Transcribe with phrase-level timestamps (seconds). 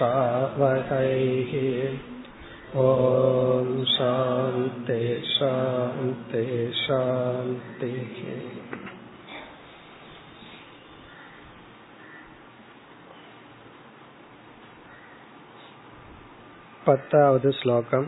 [2.86, 5.02] ॐ शान्ति
[5.34, 6.46] शान्ति
[6.84, 8.61] शान्तिः
[16.86, 18.06] पत्तावद् श्लोकम्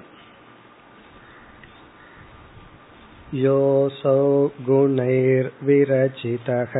[3.35, 4.17] योऽसौ
[4.69, 6.73] गुणैर्विरचितः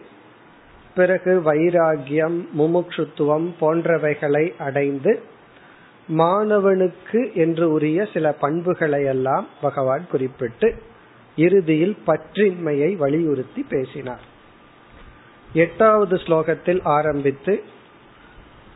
[0.96, 5.22] பிறகு வைராகியம் முமுட்சுத்துவம் போன்றவைகளை அடைந்து
[6.08, 10.76] மாணவனுக்கு என்று உரிய சில பண்புகளை எல்லாம் பகவான் குறிப்பிட்டு
[11.36, 14.22] இறுதியில் பற்றின்மையை வலியுறுத்தி பேசினார்.
[15.54, 17.64] எட்டாவது ஸ்லோகத்தில் ஆரம்பித்து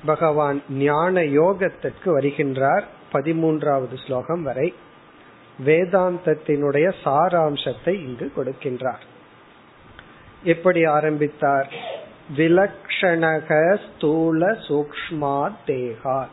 [0.05, 2.83] பகவான் ஞான யோகத்திற்கு வருகின்றார்
[3.13, 4.73] பதிமூன்றாவது ஸ்லோகம் வரை.
[5.65, 9.01] வேதாந்தத்தினுடைய சாராம்சத்தை இங்கு கொடுக்கின்றார்.
[10.43, 11.73] எப்படி ஆரம்பித்தார்?
[12.37, 16.25] விலக்ஷணக ஸ்தூல சூக்மா தேகா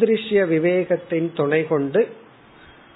[0.00, 2.16] திருஷ்ய விவேகத்தின் துணை கொண்டு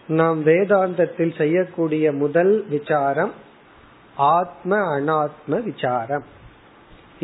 [0.09, 3.33] நாம் வேதாந்தத்தில் செய்யக்கூடிய முதல் விசாரம்
[4.17, 6.41] ஆத்ம அனாத்ம விசாரம்.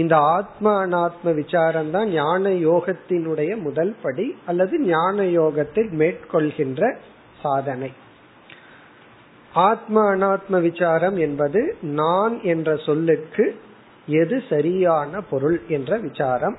[0.00, 6.90] இந்த ஆத்ம அனாத்ம விசாரம் தான் ஞான யோகத்தினுடைய முதல் படி அல்லது ஞான யோகத்தில் மேற்கொள்கின்ற
[7.42, 7.90] சாதனை.
[9.52, 13.46] ஆத்ம அனாத்ம விசாரம் என்பது நான் என்ற சொல்லுக்கு
[14.22, 16.56] எது சரியான பொருள் என்ற விசாரம்.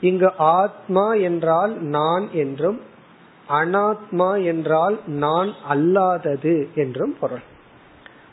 [0.00, 2.80] இங்கு ஆத்மா என்றால் நான் என்றும்
[3.48, 7.44] அனாத்மா என்றால் நான் அல்லாதது என்றும் பொருள்.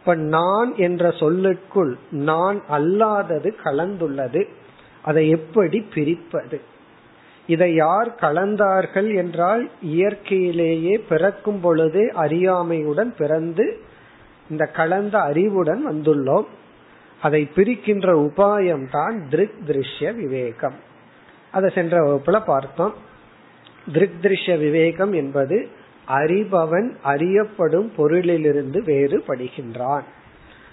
[0.07, 4.47] இப்ப நான் என்ற சொல்லுக்குள் நான் அல்லாதது கலந்துள்ளது.
[5.01, 6.62] அதை எப்படி பிரிப்பது?
[7.47, 13.79] இதை யார் கலந்தார்கள் என்றால் இயற்கையிலேயே பிறக்கும் பொழுதே அறியாமையுடன் பிறந்து
[14.50, 16.46] இந்த கலந்த அறிவுடன் வந்துள்ளோம்.
[17.22, 20.75] அதை பிரிக்கின்ற உபாயம் தான் திருக் திருஷ்ய விவேகம்.
[21.51, 22.94] அதை சென்ற வகுப்புல பார்த்தோம்.
[23.94, 25.77] திருக் திருஷ்ய விவேகம் என்பது
[26.07, 30.03] அறிபவன் அறியப்படும் பொருளிலிருந்து வேறுபடுகின்றான்.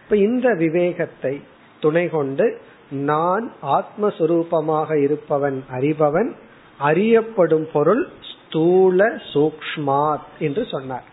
[0.05, 1.41] இப்ப இந்த விவேகத்தை
[1.81, 2.59] துணை கொண்டு
[2.91, 6.33] நான் ஆத்மஸ்வரூபமாக இருப்பவன் அறிபவன்
[6.78, 11.05] அறியப்படும் பொருள் ஸ்தூல சூக்மாத் என்று சொன்னார்.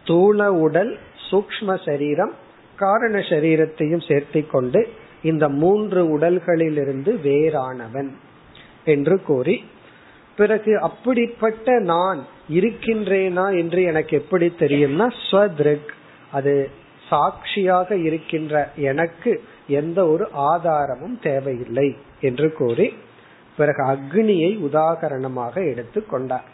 [0.00, 0.98] ஸ்தூல உடல்
[1.30, 2.32] சூக்ம சரீரம்
[2.76, 4.88] காரண சரீரத்தையும் சேர்த்தி கொண்டு
[5.22, 8.10] இந்த மூன்று உடல்களிலிருந்து வேறானவன்
[8.84, 9.64] என்று கூறி
[10.36, 15.90] பிறகு அப்படிப்பட்ட நான் இருக்கின்றேனா என்று எனக்கு எப்படி தெரியும்னா ஸ்வத்ருக்.
[16.32, 16.54] அது
[17.08, 19.32] சாட்சியாக இருக்கின்ற எனக்கு
[19.68, 22.86] எந்த ஒரு ஆதாரமும் தேவையில்லை என்று கூறி
[23.56, 26.46] பிறகு அக்னியை உதாகரணமாக எடுத்துக்கொண்டார்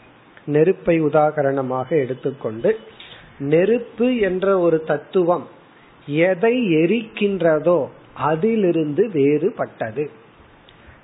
[0.47, 2.71] நெருப்பை உதாகரணமாக எடுத்துக்கொண்டு
[3.39, 5.47] நெருப்பு என்ற ஒரு தத்துவம்
[6.07, 10.05] எதை எரிக்கின்றதோ அதிலிருந்து வேறுபட்டது.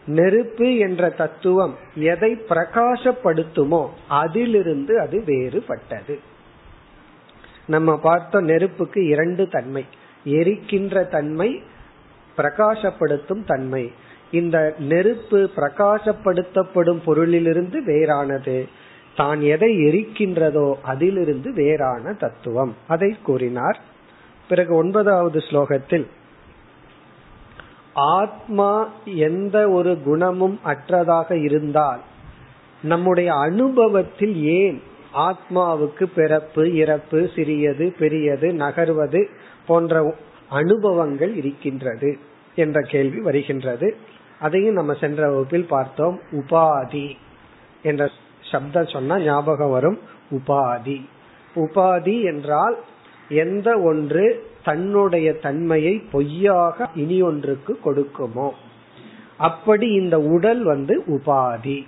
[0.06, 6.18] நெருப்பு என்ற தத்துவம் எதை பிரகாசப்படுத்துமோ அதிலிருந்து அது வேறுபட்டது.
[7.66, 9.84] நம்ம பார்த்த நெருப்புக்கு இரண்டு தன்மை.
[10.26, 11.62] எரிக்கின்ற தன்மை
[12.36, 13.92] பிரகாசப்படுத்தும் தன்மை.
[14.30, 18.68] இந்த நெருப்பு பிரகாசப்படுத்தப்படும் பொருளிலிருந்து வேறானது.
[19.16, 22.76] தான் எதை எரிக்கின்றதோ அதிலிருந்து வேறான தத்துவம்.
[22.88, 23.80] அதை கூறினார்.
[24.48, 26.06] பிறகு ஒன்பதாவது ஸ்லோகத்தில்
[27.94, 32.00] ஆத்மா எந்த ஒரு குணமும் அற்றதாக இருந்தால்
[32.82, 34.82] நம்முடைய அனுபவத்தில் ஏன்
[35.14, 39.26] ஆத்மாவுக்கு பிறப்பு இறப்பு சிறியது பெரியது நகர்வது
[39.66, 40.14] போன்ற
[40.48, 42.18] அனுபவங்கள் இருக்கின்றது
[42.54, 43.96] என்ற கேள்வி வருகின்றது.
[44.40, 46.20] அதையும் நம்ம சென்ற வகுப்பில் பார்த்தோம்.
[46.32, 47.14] உபாதி
[47.82, 48.10] என்ற
[48.52, 49.98] சப்தம் சொன்னா ஞாபகம் வரும்.
[50.30, 51.04] உபாதி.
[51.54, 52.76] உபாதி என்றால்
[53.28, 58.50] எந்த ஒன்று தன்னுடைய தன்மையை பொய்யாக இனி ஒன்றுக்கு கொடுக்குமோ?
[59.38, 61.78] அப்படி இந்த உடல் வந்து உபாதி.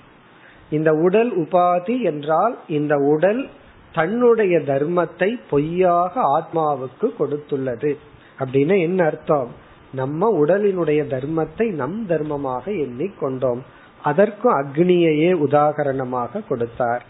[0.70, 3.48] இந்த உடல் உபாதி என்றால் இந்த உடல்
[3.92, 7.92] தன்னுடைய தர்மத்தை பொய்யாக ஆத்மாவுக்கு கொடுத்துள்ளது.
[8.38, 9.50] அப்படின்னு என்ன அர்த்தம்?
[9.92, 13.60] நம்ம உடலினுடைய தர்மத்தை நம் தர்மமாக எண்ணிக்கொண்டோம்
[14.02, 17.04] அதற்கும் அக்னியையே உதாகரணமாக கொடுத்தார்.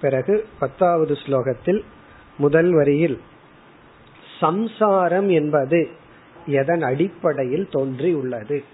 [0.00, 1.80] பிறகு பத்தாவது ஸ்லோகத்தில்
[2.38, 3.20] முதல் வரியில்
[4.40, 5.88] சம்சாரம் என்பது
[6.46, 8.64] எதன் அடிப்படையில் தோன்றி உள்ளது?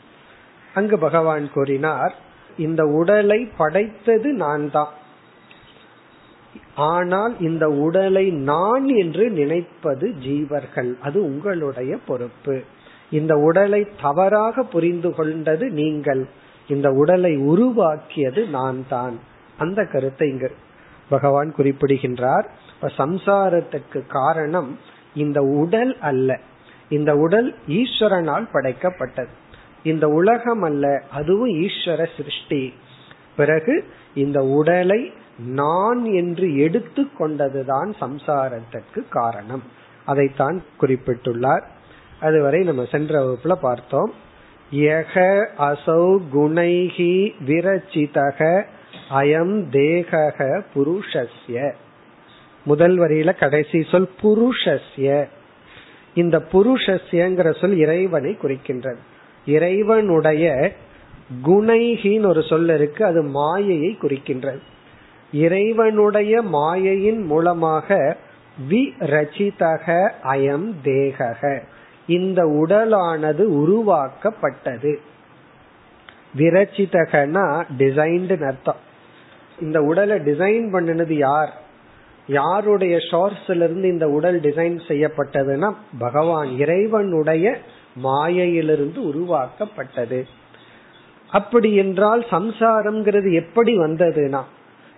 [0.75, 2.15] அங்கு பகவான் கூறினார்
[2.57, 4.89] இந்த உடலை படைத்தது நான் தான்.
[6.75, 12.63] ஆனால் இந்த உடலை நான் என்று நினைப்பது ஜீவர்கள் அது உங்களுடைய பொறுப்பு.
[13.11, 16.29] இந்த உடலை தவறாக புரிந்து கொண்டது நீங்கள்
[16.69, 19.19] இந்த உடலை உருவாக்கியது நான் தான்.
[19.59, 20.53] அந்த கருத்தை இங்கு
[21.09, 22.51] பகவான் குறிப்பிடுகின்றார்.
[22.75, 24.79] இப்ப சம்சாரத்துக்கு காரணம்
[25.15, 26.39] இந்த உடல் அல்ல.
[26.89, 29.29] இந்த உடல் ஈஸ்வரனால் படைக்கப்பட்டது.
[29.83, 32.75] இந்த உலகம் அல்ல அதுவும் ஈஸ்வர சிருஷ்டி.
[33.37, 33.85] பிறகு
[34.15, 35.13] இந்த உடலை
[35.47, 39.63] நான் என்று எடுத்து கொண்டதுதான் சம்சாரத்திற்கு காரணம்.
[40.05, 41.63] அதைத்தான் குறிப்பிட்டுள்ளார்.
[42.21, 44.13] அதுவரை நம்ம சென்ற வகுப்புல பார்த்தோம்.
[44.73, 48.65] யக அசௌ குணைகி விரச்சிதக
[49.11, 51.73] அயம் தேகக புருஷஸ்ய.
[52.65, 55.29] முதல் வரியில கடைசி சொல் புருஷஸ்ய.
[56.15, 58.97] இந்த புருஷஸ்யங்கிற சொல் இறைவனை குறிக்கின்றது.
[59.47, 60.73] இறைவனுடைய
[61.45, 64.59] குணைகின்னு ஒரு சொல் இருக்கு அது மாயையை குறிக்கின்றது.
[65.33, 68.17] இறைவனுடைய மாயையின் மூலமாக
[68.71, 71.63] விரச்சிதக அயம் தேகக.
[72.07, 75.01] இந்த உடலானது உருவாக்கப்பட்டது.
[76.37, 78.77] விரச்சிதகனா டிசைன்டு அர்த்தம்.
[79.61, 81.60] இந்த உடலை டிசைன் பண்ணினது யார்?
[82.31, 87.59] யாருடைய சோர்ஸ்ல இருந்து இந்த உடல் டிசைன் செய்யப்பட்டதுன்னா பகவான் இறைவனுடைய
[87.95, 90.27] மாயையிலிருந்து உருவாக்கப்பட்டது.
[91.31, 94.43] அப்படி என்றால் சம்சாரம்ங்கிறது எப்படி வந்ததுன்னா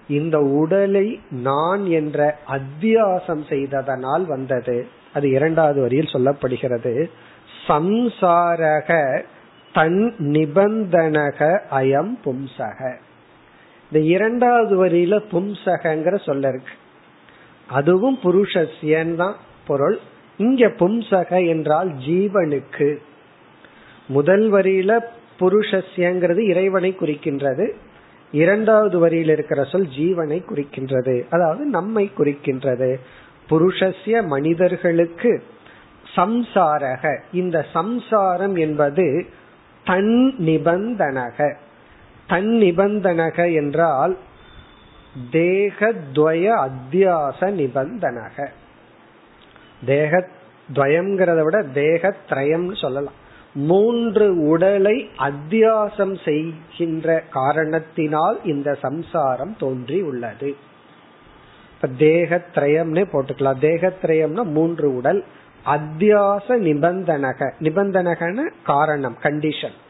[0.08, 4.86] இந்த உடலை நான் என்ற அத்தியாசம் செய்ததனால் வந்தது.
[5.14, 7.06] அது இரண்டாவது வரியில் சொல்லப்படுகிறது.
[7.68, 9.22] சம்சாரக
[9.72, 12.96] தன் நிபந்தனக அயம் பும்சக.
[13.92, 16.80] இந்த இரண்டாவது வரியில பும்சகங்கிற சொல்ல இருக்கு.
[17.72, 19.36] அதுவும் புருஷஸ்யன் தான்
[19.66, 19.98] பொருள்.
[20.38, 22.96] இங்க பும்சக என்றால் ஜீவனுக்கு.
[24.08, 24.98] முதல் வரியில
[25.40, 27.66] புருஷஸ்யங்கிறது இறைவனை குறிக்கின்றது.
[28.32, 31.24] இரண்டாவது வரியில் இருக்கிற சொல் ஜீவனை குறிக்கின்றது.
[31.30, 32.90] அதாவது நம்மை குறிக்கின்றது.
[33.50, 35.42] புருஷஸ்ய மனிதர்களுக்கு
[36.16, 37.18] சம்சாரக.
[37.32, 39.26] இந்த சம்சாரம் என்பது
[39.84, 41.54] தன் நிபந்தனக.
[42.26, 44.16] தன் நிபந்தனக என்றால்
[45.32, 48.46] தேகத்வய அத்தியாச நிபந்தனக.
[49.86, 53.12] தேகத்வயம்ங்கிறத விட தேகத்ரயம்னு சொல்லலாம்.
[53.54, 60.56] மூன்று உடலை அத்தியாசம் செய்கின்ற காரணத்தினால் இந்த சம்சாரம் தோன்றி உள்ளது.
[61.74, 63.60] இப்ப தேகத்ரயம்னு போட்டுக்கலாம்.
[63.60, 65.24] தேகத்ரயம்னா மூன்று உடல்.
[65.66, 67.52] அத்தியாச நிபந்தனக.
[67.60, 69.80] நிபந்தனகன காரணம் கண்டிஷன்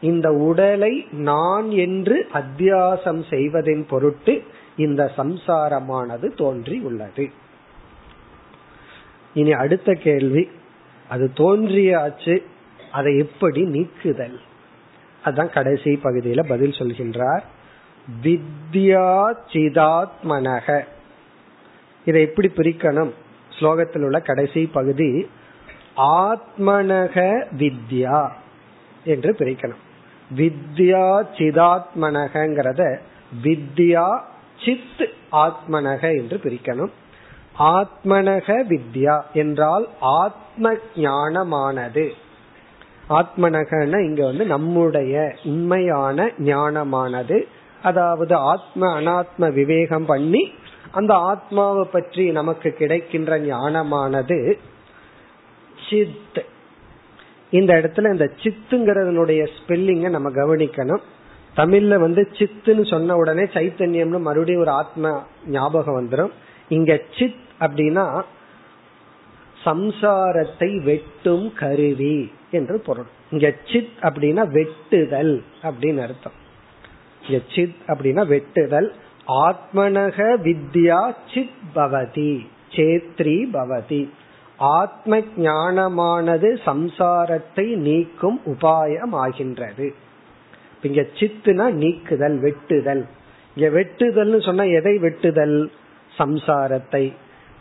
[0.00, 4.42] இந்த உடலை நான் என்று அத்தியாசம் செய்வதின் பொருட்டு
[4.80, 7.30] இந்த சம்சாரமானது தோன்றி உள்ளது.
[9.34, 10.48] இனி அடுத்த கேள்வி
[11.08, 12.34] அது தோன்றியாச்சு
[12.92, 14.40] அதை எப்படி நீக்குதல்?
[15.24, 17.42] அதான் கடைசி பகுதியில பதில் சொல்கின்றார்.
[18.22, 20.84] வித்யா சிதாத்மனக.
[22.04, 23.12] இதை எப்படி பிரிக்கணும்?
[23.58, 25.30] ஸ்லோகத்தில் உள்ள கடைசி பகுதி
[25.96, 28.30] ஆத்மனக வித்யா
[29.04, 29.82] என்று பிரிக்கணும்.
[30.36, 32.98] வித்யா சிதாத்மனகங்கிறத
[33.42, 34.20] வித்யா
[34.64, 36.92] சித் ஆத்மனக என்று பிரிக்கணும்.
[37.58, 42.10] ஆத்மனக வித்யா என்றால் ஆத்ம ஞானமானது
[43.08, 47.42] ஆத்மனகன இங்க வந்து நம்முடைய உண்மையான ஞானமானது.
[47.82, 50.52] அதாவது ஆத்ம அனாத்ம விவேகம் பண்ணி
[50.90, 54.58] அந்த ஆத்மாவை பற்றி நமக்கு கிடைக்கின்ற ஞானமானது
[55.90, 56.40] சித்.
[57.50, 61.02] இந்த இடத்துல இந்த சித்துங்கிறதனுடைய ஸ்பெல்லிங்க நம்ம கவனிக்கணும்.
[61.56, 66.30] தமிழ்ல வந்து சித்துன்னு சொன்ன உடனே சைத்தன்யம்னு மறுபடியும் ஒரு ஆத்ம ஞாபகம் வந்துடும்
[66.68, 68.22] இங்க சித் அப்படின்னா
[69.64, 73.06] சம்சாரத்தை வெட்டும் கருவி என்று பொருள்.
[73.30, 76.32] இங்க சித் அப்படின்னா வெட்டுதல் அப்படின்னு அர்த்தம்.
[77.28, 78.90] இங்க சித் அப்படின்னா வெட்டுதல்.
[79.28, 84.08] ஆத்மனக வித்யா சித் பவதி சேத்ரி பவதி.
[84.56, 89.94] ஆத்ம ஞானமானது சம்சாரத்தை நீக்கும் உபாயம் ஆகின்றது.
[90.82, 93.04] இங்க சித்துனா நீக்குதல் வெட்டுதல்.
[93.54, 95.70] இங்க வெட்டுதல்னு சொன்னா எதை வெட்டுதல்?
[96.18, 97.12] சம்சாரத்தை.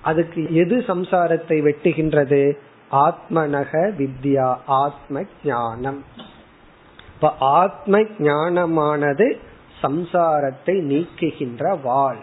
[0.02, 2.58] அதுக்கு எது சம்சாரத்தை வெட்டுகின்றது?
[2.92, 6.06] ஆத்மனக வித்யா ஆத்ம ஞானம்
[7.14, 9.38] இப்ப ஆத்ம ஞானமானது
[9.82, 12.18] சம்சாரத்தை நீக்குகின்ற வாழ்.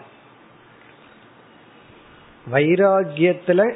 [2.51, 3.73] வைராகியத்துல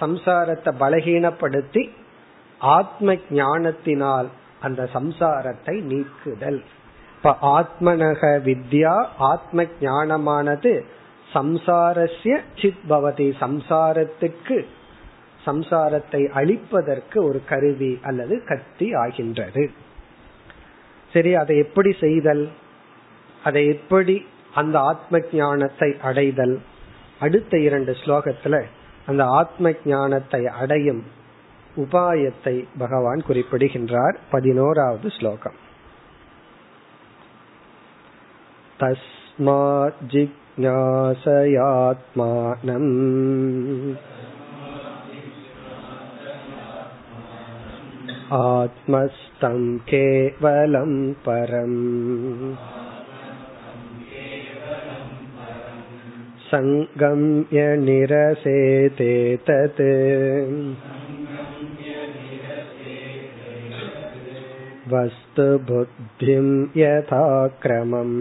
[0.00, 1.90] சம்சாரத்தை பலகீனப்படுத்தி
[2.58, 4.28] ஆத்ம ஞானத்தினால்
[4.60, 6.62] அந்த சம்சாரத்தை நீக்குதல்.
[7.16, 10.84] இப்ப ஆத்மனக வித்யா ஆத்ம ஞானமானது
[11.34, 14.64] சம்சாரஸ்ய சித் பவதி சம்சாரத்துக்கு
[15.46, 19.70] சம்சாரத்தை அழிப்பதற்கு ஒரு கருவி அல்லது கத்தி ஆகின்றது.
[21.12, 22.48] சரி அதை எப்படி செய்தல்?
[23.44, 26.60] அதை எப்படி அந்த ஆத்ம ஞானத்தை அடைதல்?
[27.20, 28.64] அடுத்த இரண்டு ஸ்லோகத்துல
[29.06, 31.18] அந்த ஆத்ம ஞானத்தை அடையும்
[31.79, 35.57] உபாயத்தை பகவான் குறிப்பிடுகின்றார் பதினோராவது ஸ்லோகம்
[38.79, 40.51] தஸ்மாத் ஜிக்ஞாசயாத்மானம்
[48.27, 49.57] आत्मस्थं
[49.89, 50.93] केवलं
[51.25, 51.75] परम्
[56.47, 59.13] सङ्गम्य निरसेते
[59.47, 59.81] तत्
[64.91, 67.23] वस्तुबुद्धिं यथा
[67.61, 68.17] क्रमम्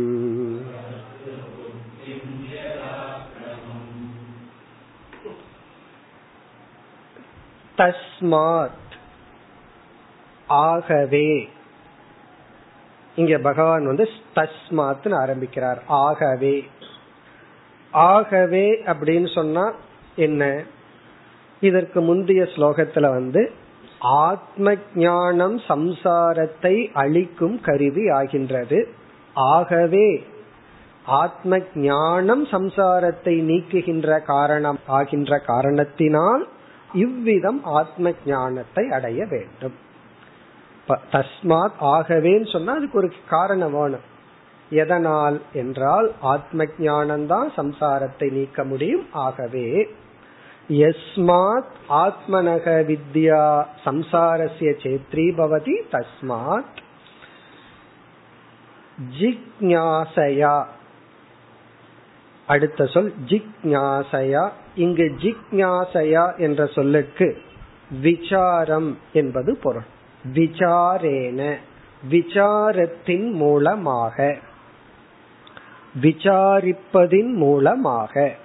[7.78, 8.80] तस्मात्
[10.48, 11.28] ஆகவே
[13.16, 14.04] இங்க பகவான் வந்து
[14.36, 16.56] தஸ்மாத்னு ஆரம்பிக்கிறார் ஆகவே
[17.92, 19.64] ஆகவே அப்படின்னு சொன்னா
[20.16, 20.42] என்ன
[21.62, 23.42] இதற்கு முந்தைய ஸ்லோகத்துல வந்து
[23.99, 28.87] ஆத்ம ஞானம் சம்சாரத்தை அழிக்கும் கருவி ஆகின்றது.
[29.33, 30.23] ஆகவே
[31.05, 36.47] ஆத்ம ஞானம் சம்சாரத்தை நீக்குகின்ற காரணம் ஆகின்ற காரணத்தினால்
[36.93, 39.77] இவ்விதம் ஆத்ம ஞானத்தை அடைய வேண்டும்.
[40.87, 44.05] தஸ்மாத் ஆகவேன்னு சொன்னா அதுக்கு ஒரு காரணம் வேணும்.
[44.69, 49.07] எதனால் என்றால் ஆத்ம ஞானம்தான் சம்சாரத்தை நீக்க முடியும்.
[49.11, 49.87] ஆகவே
[50.69, 56.77] எஸ்மாத் ஆத்மனக வித்யா சம்சாரஸ்ய சேத்ரி பவதி தஸ்மாத்
[59.19, 60.65] ஜிக்ஞாசயா
[62.47, 67.41] அடுத்த சொல் ஜிக்ஞாசயா இங்கு ஜிக்ஞாசயா என்ற சொல்லுக்கு
[68.01, 69.85] விசாரம் என்பது பொருள்.
[70.33, 71.55] விசாரேன
[72.09, 74.37] விசாரத்தின் மூலமாக
[76.01, 78.35] விசாரிப்பதின் மூலமாக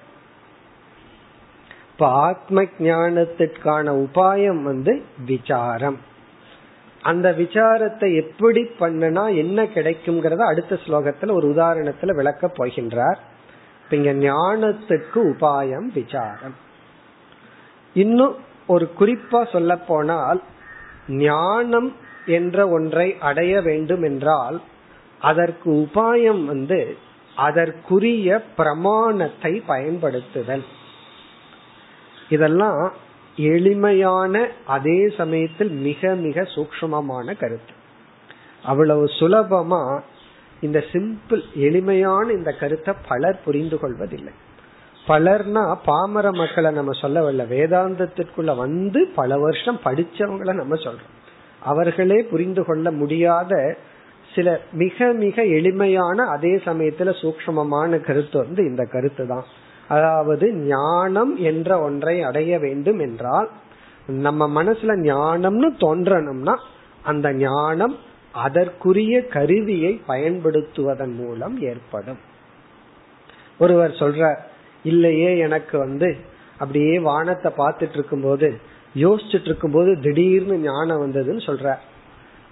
[1.94, 5.98] இப்ப ஆத்ம ஞானத்திற்கான உபாயம் வந்து விசாரம்.
[7.02, 13.16] அந்த விசாரத்தை எப்படி பண்ணனா என்ன கிடைக்கும்ங்கிறத அடுத்த ஸ்லோகத்துல ஒரு உதாரணத்துல விளக்க போகின்றார்.
[13.90, 16.54] இங்க ஞானத்துக்கு உபாயம் விசாரம்.
[17.94, 18.36] இன்னும்
[18.66, 20.42] ஒரு குறிப்பா சொல்ல போனால்
[21.08, 21.96] ஞானம்
[22.26, 24.60] என்ற ஒன்றை அடைய வேண்டும் என்றால்
[25.20, 26.96] அதற்கு உபாயம் வந்து
[27.36, 30.74] அதற்குரிய பிரமாணத்தை பயன்படுத்துதல்.
[32.35, 32.83] இதெல்லாம்
[33.37, 34.35] எளிமையான
[34.76, 37.75] அதே சமயத்தில் மிக மிக சூக்மமான கருத்து.
[38.64, 39.83] அவ்வளவு சுலபமா
[40.62, 44.35] இந்த சிம்பிள் எளிமையான இந்த கருத்தை பலர் புரிந்து கொள்வதில்லை.
[45.07, 51.12] பலர்னா பாமர மக்களை நம்ம சொல்லவில்லை வேதாந்தத்திற்குள்ள வந்து பல வருஷம் படிச்சவங்களை நம்ம சொல்றோம்.
[51.62, 53.53] அவர்களே புரிந்து கொள்ள முடியாத
[54.35, 54.49] சில
[54.83, 59.47] மிக மிக எளிமையான அதே சமயத்துல சூக்மமான கருத்து வந்து இந்த கருத்து தான்
[59.88, 63.50] அதாவது ஞானம் என்ற ஒன்றை அடைய வேண்டும் என்றால்
[64.07, 66.57] நம்ம மனசுல ஞானம்னு தோன்றணும்னா
[67.03, 67.97] அந்த ஞானம்
[68.33, 72.19] அதற்குரிய கருவியை பயன்படுத்துவதன் மூலம் ஏற்படும்.
[73.59, 74.37] ஒருவர் சொல்ற
[74.83, 76.17] இல்லையே எனக்கு வந்து
[76.59, 78.61] அப்படியே வானத்தை பார்த்துட்டு இருக்கும் போது
[78.95, 81.76] யோசிச்சுட்டு இருக்கும் போது திடீர்னு ஞானம் வந்ததுன்னு சொல்ற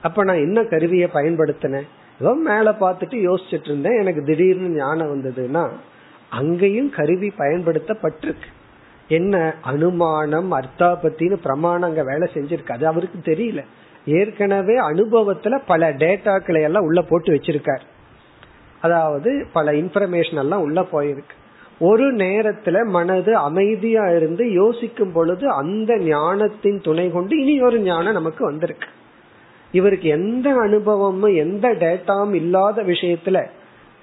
[0.03, 1.89] அப்ப நான் என்ன கருவியை பயன்படுத்தினேன்?
[2.21, 5.71] ஏதோ மேல பார்த்துட்டு யோசிச்சுட்டு இருந்தேன் எனக்கு திடீர்னு ஞானம் வந்ததுன்னா
[6.33, 8.49] அங்கேயும் கருவி பயன்படுத்தப்பட்டிருக்கு.
[9.09, 12.73] என்ன அனுமானம் அர்த்தாபத்தின்னு பிரமாணம் அங்க வேலை செஞ்சிருக்கு.
[12.73, 13.65] அது அவருக்கு தெரியல.
[14.07, 17.85] ஏற்கனவே அனுபவத்துல பல டேட்டாக்களை எல்லாம் உள்ள போட்டு வச்சிருக்கார்.
[18.81, 21.37] அதாவது பல இன்ஃபர்மேஷன் எல்லாம் உள்ள போயிருக்கு.
[21.79, 28.45] ஒரு நேரத்துல மனது அமைதியா இருந்து யோசிக்கும் பொழுது அந்த ஞானத்தின் துணை கொண்டு இனி ஒரு ஞானம் நமக்கு
[28.45, 28.89] வந்திருக்கு.
[29.73, 33.47] இவருக்கு எந்த அனுபவமும் எந்த டேட்டாவும் இல்லாத விஷயத்துல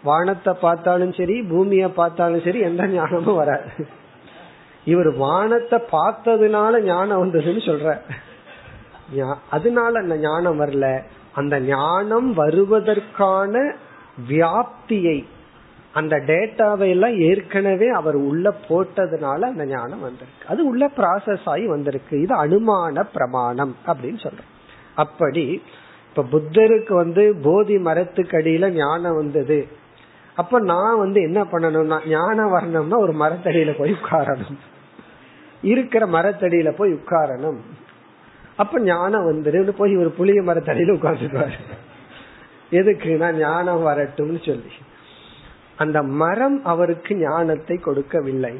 [0.03, 3.87] வானத்தை பார்த்தாலும் சரி பூமிய பார்த்தாலும் சரி எந்த ஞானமும் வராது.
[4.85, 7.89] இவர் வானத்தை பார்த்ததுனால ஞானம் வந்ததுன்னு சொல்ற.
[9.49, 11.01] அதனால அந்த ஞானம் வரல.
[11.33, 13.73] அந்த ஞானம் வருவதற்கான
[14.29, 15.25] வியாப்தியை
[15.93, 20.47] அந்த டேட்டாவை எல்லாம் ஏற்கனவே அவர் உள்ள போட்டதுனால அந்த ஞானம் வந்திருக்கு.
[20.47, 22.21] அது உள்ள ப்ராசஸ் ஆகி வந்திருக்கு.
[22.21, 24.51] இது அனுமான பிரமாணம் அப்படின்னு சொல்றோம்
[24.95, 25.61] அப்படி
[26.09, 29.59] இப்ப புத்தருக்கு வந்து போதி மரத்துக்கு அடியில ஞானம் வந்தது.
[30.35, 34.57] அப்ப நான் வந்து என்ன பண்ணணும்னா ஞானம் வரணும்னா ஒரு மரத்தடியில போய் உட்காரணும்.
[35.61, 37.57] இருக்கிற மரத்தடியில போய் உட்காரணும்.
[38.55, 41.51] அப்ப ஞானம் வந்துரு போய் ஒரு புளிய மரத்தடியில உட்கார்ந்துக்குவாரு
[42.71, 44.71] எதுக்குன்னா ஞானம் வரட்டும்னு சொல்லி.
[45.75, 48.59] அந்த மரம் அவருக்கு ஞானத்தை கொடுக்கவில்லை.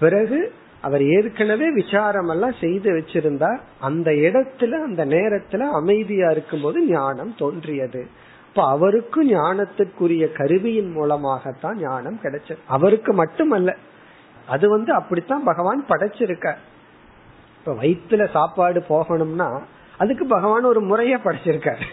[0.00, 3.58] பிறகு அவர் ஏற்கனவே விசாரம் எல்லாம் செய்து வச்சிருந்தார்.
[3.80, 8.08] அந்த இடத்துல அந்த நேரத்துல அமைதியா இருக்கும்போது ஞானம் தோன்றியது.
[8.50, 12.58] இப்ப அவருக்கு ஞானத்திற்குரிய கருவியின் மூலமாகத்தான் ஞானம் கிடைச்சது.
[12.66, 13.76] அவருக்கு மட்டுமல்ல
[14.46, 16.54] அது வந்து அப்படித்தான் பகவான் படைச்சிருக்க
[17.58, 19.60] இப்ப வயிற்றுல சாப்பாடு போகணும்னா
[19.98, 21.86] அதுக்கு பகவான் ஒரு முறைய படைச்சிருக்காரு.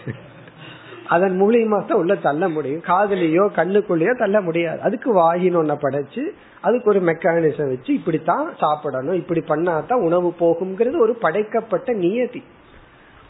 [1.08, 2.82] அதன் மூலியமா தான் உள்ள தள்ள முடியும்.
[2.86, 4.80] காதலியோ கண்ணுக்குள்ளேயோ தள்ள முடியாது.
[4.80, 6.22] அதுக்கு வாயின்னு ஒன்ன படைச்சு
[6.60, 9.14] அதுக்கு ஒரு மெக்கானிசம் வச்சு இப்படித்தான் சாப்பிடணும்.
[9.14, 12.42] இப்படி பண்ணாதான் உணவு போகுங்கிறது ஒரு படைக்கப்பட்ட நியதி.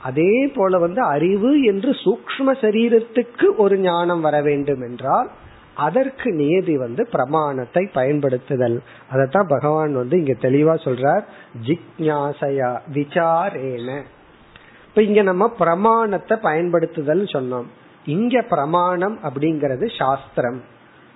[0.03, 5.31] அதே போல வந்து அறிவு என்று சூக்ம சரீரத்துக்கு ஒரு ஞானம் வர வேண்டும் என்றால்
[5.75, 8.79] அதற்கு நியதி வந்து பிரமாணத்தை பயன்படுத்துதல்.
[9.13, 11.23] அதத்தான் பகவான் வந்து இங்க தெளிவா சொல்றார்.
[11.67, 14.03] ஜிக்ஞாசையா விசாரேன.
[14.87, 17.67] இப்ப இங்க நம்ம பிரமாணத்தை பயன்படுத்துதல் சொன்னோம்.
[18.05, 20.63] இங்க பிரமாணம் அப்படிங்கறது சாஸ்திரம்.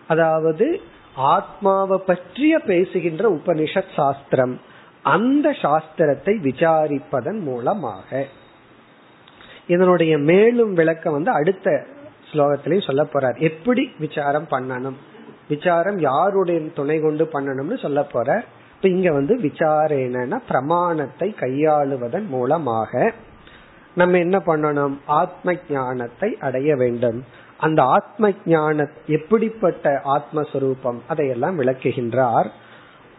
[0.08, 0.80] அதாவது
[1.16, 4.60] ஆத்மாவை பற்றிய பேசுகின்ற உபனிஷத் சாஸ்திரம்.
[5.02, 8.26] அந்த சாஸ்திரத்தை விசாரிப்பதன் மூலமாக.
[9.66, 11.86] இதனுடைய மேலும் விளக்கம் வந்து அடுத்த
[12.32, 13.38] ஸ்லோகத்திலையும் சொல்ல போறார்.
[13.38, 14.94] எப்படி விசாரம் பண்ணணும்?
[15.48, 18.44] விசாரம் யாருடைய துணை கொண்டு பண்ணணும்னு சொல்ல போற
[18.76, 23.12] இப்ப இங்க வந்து விசாரேன பிரமாணத்தை கையாளுவதன் மூலமாக
[23.94, 24.98] நம்ம என்ன பண்ணணும்?
[25.06, 27.24] ஆத்ம ஞானத்தை அடைய வேண்டும்.
[27.58, 30.98] அந்த ஆத்ம ஞான எப்படிப்பட்ட ஆத்மஸ்வரூபம்?
[31.08, 32.46] அதையெல்லாம் விளக்குகின்றார்.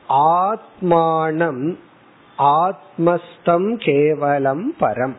[0.10, 1.78] ஆத்மானம்
[2.38, 5.14] ஆத்மஸ்தம் கேவலம் பரம்.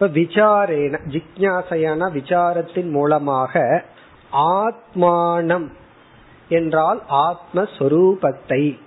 [0.00, 3.84] இப்ப விசாரேன ஜிக்யாசையான விசாரத்தின் மூலமாக
[4.32, 5.66] ஆத்மானம்
[6.48, 8.78] என்றால் ஆத்மஸ்வரூபத்தை.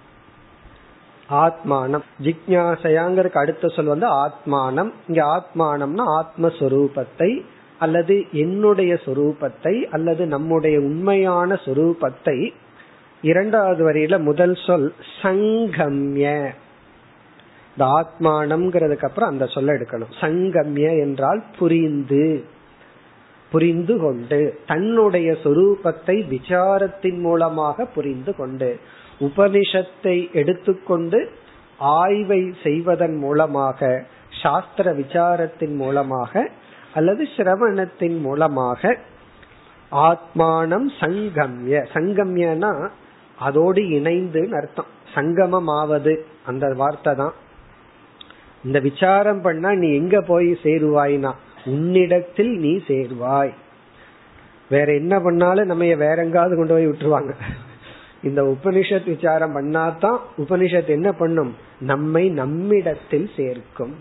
[1.29, 2.03] ஆத்மானம்.
[2.21, 4.91] ஜிக்யாசையாங்கிறதுக்கு அடுத்த சொல் வந்து ஆத்மானம்.
[5.07, 7.41] இங்க ஆத்மானம்னா ஆத்மஸ்வரூபத்தை
[7.79, 12.53] அல்லது என்னுடைய சொரூபத்தை அல்லது நம்முடைய உண்மையான சொரூபத்தை.
[13.21, 16.53] இரண்டாவது வரியில முதல் சொல் சங்கம்ய.
[17.77, 20.13] இந்த ஆத்மானம்ங்கிறதுக்கு அப்புறம் அந்த சொல்ல எடுக்கணும்.
[20.21, 22.43] சங்கம்ய என்றால் புரிந்து.
[23.51, 24.59] புரிந்து கொண்டு.
[24.67, 28.79] தன்னுடைய சொரூபத்தை விசாரத்தின் மூலமாக புரிந்து கொண்டு.
[29.19, 31.29] உபனிஷத்தை எடுத்துக்கொண்டு
[31.77, 34.05] ஆய்வை செய்வதன் மூலமாக
[34.41, 36.49] சாஸ்திர விசாரத்தின் மூலமாக
[36.93, 38.97] அல்லது சிரவணத்தின் மூலமாக
[39.91, 41.85] ஆத்மானம் சங்கம்ய.
[41.93, 42.89] சங்கம்யனா
[43.39, 44.91] அதோடு இணைந்து அர்த்தம்.
[45.13, 47.33] சங்கமம் ஆவது அந்த வார்த்தை தான்.
[48.65, 51.33] இந்த விசாரம் பண்ணா நீ எங்க போய் சேருவாய்னா?
[51.65, 53.53] உன்னிடத்தில் நீ சேர்வாய்.
[54.69, 57.33] வேற என்ன பண்ணாலும் நம்ம வேற எங்காவது கொண்டு போய் விட்டுருவாங்க.
[58.23, 61.55] இந்த உபனிஷத் விசாரம் பண்ணாதான் உபனிஷத் என்ன பண்ணும்?
[61.79, 63.95] நம்மை நம்மிடத்தில் சேர்க்கும்.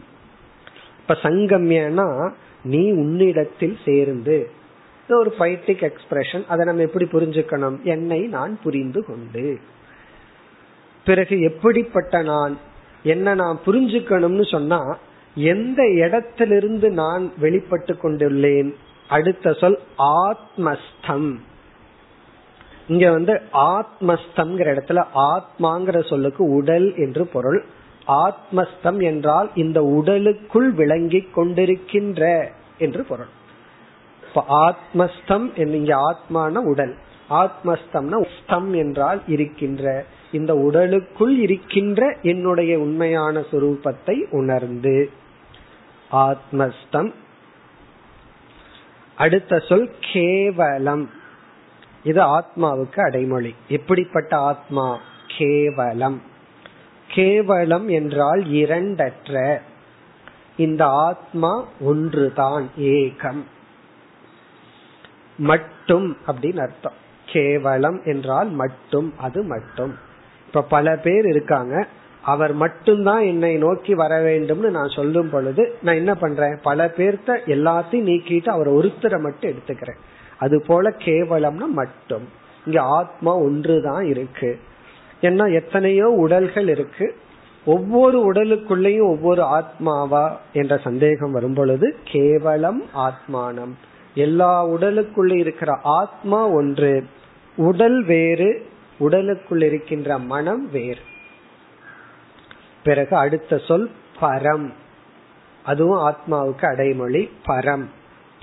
[1.00, 2.32] இப்ப சங்கம்யனா
[2.64, 4.50] நீ உன்னிடத்தில் சேர்ந்து.
[5.08, 7.82] ஒரு பைட்டிக் எக்ஸ்பிரஷன் அதை நம்ம எப்படி புரிஞ்சுக்கணும்?
[7.82, 9.58] என்னை நான் புரிந்து கொண்டு.
[11.04, 12.58] பிறகு எப்படிப்பட்ட நான்
[13.02, 14.98] என்ன நான் புரிஞ்சுக்கணும்னு சொன்னா
[15.34, 18.74] எந்த இடத்திலிருந்து நான் வெளிப்பட்டு கொண்டுள்ளேன்?
[19.08, 21.40] அடுத்த சொல் ஆத்மஸ்தம்.
[22.88, 27.64] இங்க வந்து ஆத்மஸ்தம் இடத்துல ஆத்மாங்கிற சொல்லுக்கு உடல் என்று பொருள்.
[28.06, 33.26] ஆத்மஸ்தம் என்றால் இந்த உடலுக்குள் விளங்கி கொண்டிருக்கின்ற என்று பொருள்.
[34.34, 36.96] ஆத்மஸ்தம் இங்க ஆத்மான உடல்.
[37.30, 40.04] ஆத்மஸ்தம்னா ஸ்தம் என்றால் இருக்கின்ற.
[40.32, 45.10] இந்த உடலுக்குள் இருக்கின்ற என்னுடைய உண்மையான சுரூபத்தை உணர்ந்து.
[46.12, 47.14] ஆத்மஸ்தம்.
[49.16, 51.10] அடுத்த சொல் கேவலம்.
[52.04, 53.54] இது ஆத்மாவுக்கு அடைமொழி.
[53.68, 54.98] எப்படிப்பட்ட ஆத்மா?
[55.38, 56.22] கேவலம்.
[57.08, 59.58] கேவலம் என்றால் இரண்டற்ற.
[60.56, 63.42] இந்த ஆத்மா ஒன்றுதான் ஏகம்.
[65.38, 66.94] மட்டும் அப்படின்னு அர்த்தம்.
[67.26, 70.10] கேவலம் என்றால் மட்டும் அது மட்டும்.
[70.52, 71.86] இப்ப பல பேர் இருக்காங்க.
[72.22, 76.58] அவர் மட்டும்தான் என்னை நோக்கி வர வேண்டும்னு நான் சொல்லும் பொழுது நான் என்ன பண்றேன்?
[76.62, 79.98] பல பேர்த்த எல்லாத்தையும் நீக்கிட்டு அவர் ஒருத்தரை மட்டும் எடுத்துக்கிறேன்.
[80.38, 82.28] அது போல கேவலம்னா மட்டும்.
[82.66, 84.58] இங்க ஆத்மா ஒன்றுதான் இருக்கு.
[85.20, 87.14] ஏன்னா எத்தனையோ உடல்கள் இருக்கு.
[87.64, 93.72] ஒவ்வொரு உடலுக்குள்ளேயும் ஒவ்வொரு ஆத்மாவா என்ற சந்தேகம் வரும் பொழுது கேவலம் ஆத்மானம்.
[94.14, 97.04] எல்லா உடலுக்குள்ள இருக்கிற ஆத்மா ஒன்று.
[97.56, 98.66] உடல் வேறு
[99.02, 101.00] உடலுக்குள் இருக்கின்ற மனம் வேறு.
[102.82, 104.72] பிறகு அடுத்த சொல் பரம்.
[105.64, 107.84] அதுவும் ஆத்மாவுக்கு அடைமொழி பரம்.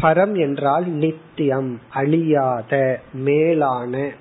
[0.01, 4.11] பரம் என்றால் நித்தியம் அழியாத மேலான.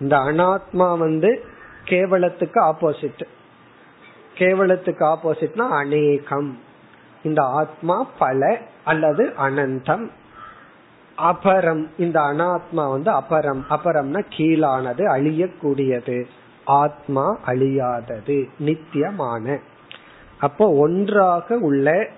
[0.00, 1.44] இந்த அனாத்மா வந்து
[1.84, 3.22] கேவலத்துக்கு ஆப்போசிட்
[4.38, 6.58] கேவலத்துக்கு ஆப்போசிட்னா அநேகம்.
[7.22, 10.10] இந்த ஆத்மா பல அல்லது அனந்தம்.
[11.18, 11.88] அபரம்.
[11.98, 13.62] இந்த அனாத்மா வந்து அபரம்.
[13.70, 16.24] அபரம்னா கீழானது அழியக்கூடியது.
[16.64, 19.58] ஆத்மா அழியாதது நித்தியமான.
[20.38, 22.08] அப்போ ஒன்றாக உள்ள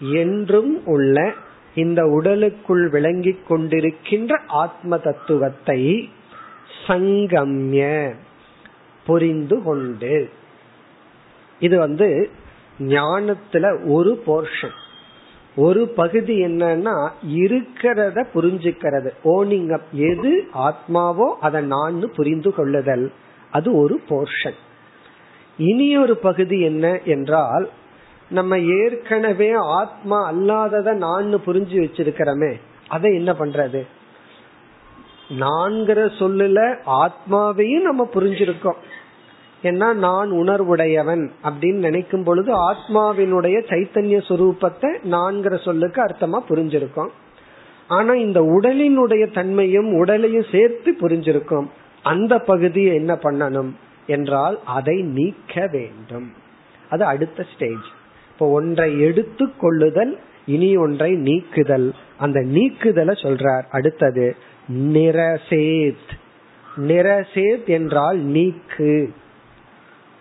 [0.00, 1.32] என்றும் உள்ள
[1.74, 6.10] இந்த உடலுக்குள் விளங்கிக் கொண்டிருக்கின்ற ஆத்ம தத்துவத்தை
[6.86, 8.12] சங்கம்ய
[9.06, 10.30] புரிந்து கொண்டு.
[11.60, 12.30] இது வந்து
[12.78, 14.82] ஞானத்துல ஒரு போர்ஷன்
[15.56, 19.10] ஒரு பகுதி என்னன்னா இருக்கிறத புரிஞ்சுக்கிறது.
[19.24, 23.12] ஓனிங் அப் எது ஆத்மாவோ அதை நான் புரிந்து கொள்ளுதல்.
[23.50, 24.58] அது ஒரு போர்ஷன்
[25.58, 27.68] இனி ஒரு பகுதி என்ன என்றால்
[28.28, 32.52] நம்ம ஏற்கனவே ஆத்மா அல்லாதத நான் புரிஞ்சு வச்சிருக்கிறோமே
[32.88, 33.86] அதை என்ன பண்றது?
[35.28, 38.80] நான்கிற சொல்லுல ஆத்மாவையும் நம்ம புரிஞ்சிருக்கோம்.
[39.64, 47.08] ஏன்னா நான் உணர்வுடையவன் அப்படின்னு நினைக்கும் பொழுது ஆத்மாவினுடைய சைத்தன்ய சுரூபத்தை நான்கிற சொல்லுக்கு அர்த்தமா புரிஞ்சிருக்கோம்.
[47.88, 51.66] ஆனா இந்த உடலினுடைய தன்மையும் உடலையும் சேர்த்து புரிஞ்சிருக்கும்.
[52.02, 53.70] அந்த பகுதியை என்ன பண்ணணும்
[54.06, 56.32] என்றால் அதை நீக்க வேண்டும்.
[56.90, 57.86] அது அடுத்த ஸ்டேஜ்
[58.32, 61.94] இப்போ ஒன்றை எடுத்து கொள்ளுதல் இனி ஒன்றை நீக்குதல்.
[62.18, 63.62] அந்த நீக்குதலை சொல்றார்.
[63.70, 64.36] அடுத்தது
[64.72, 66.10] நிரசேத்.
[66.76, 69.08] நிரசேத் என்றால் நீக்கு.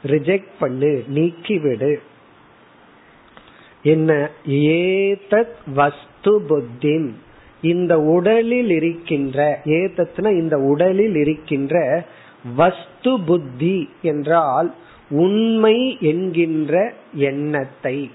[0.04, 1.96] ரிஜெக்ட் பண்ணு நீக்கிவிடு.
[3.84, 4.30] என்ன?
[4.50, 7.10] ஏதத் வஸ்து புத்தின்.
[7.62, 12.06] இந்த உடலில் இருக்கின்ற ஏதத்னா இந்த உடலில் இருக்கின்ற
[12.56, 14.74] வஸ்து புத்தி என்றால்
[15.10, 18.12] உண்மை என்கின்ற எண்ணத்தை.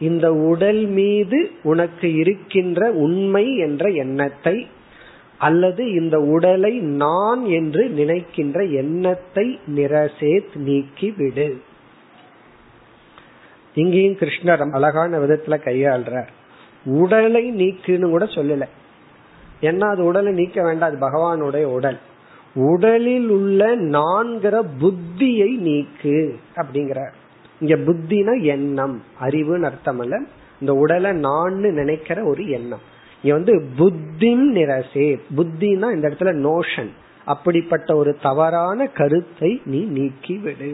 [0.00, 4.66] இந்த உடல் மீது உனக்கு இருக்கின்ற உண்மை என்ற எண்ணத்தை
[5.38, 11.56] அல்லது இந்த உடலை நான் என்று நினைக்கின்ற எண்ணத்தை நிரசேத் நீக்கிவிடு.
[13.74, 16.26] இங்கேயும் கிருஷ்ணர் அழகான விதத்துல கையாள்ற
[16.84, 18.66] உடலை நீக்குன்னு கூட சொல்லல.
[19.60, 21.98] ஏன்னா அது உடலை நீக்க வேண்டாம் அது பகவானுடைய உடல்.
[22.54, 27.10] உடலில் உள்ள நான்கிற புத்தியை நீக்கு அப்படிங்கிற
[27.60, 30.20] இங்க புத்தினா எண்ணம் அறிவுன்னு அர்த்தம் அல்ல
[30.60, 32.96] இந்த உடலை நான் நினைக்கிற ஒரு எண்ணம்.
[33.22, 35.08] இங்க வந்து புத்தி நிரசே.
[35.36, 36.90] புத்தினா இந்த இடத்துல நோஷன்
[37.24, 40.70] அப்படிப்பட்ட ஒரு தவறான கருத்தை நீ நீக்கி விடு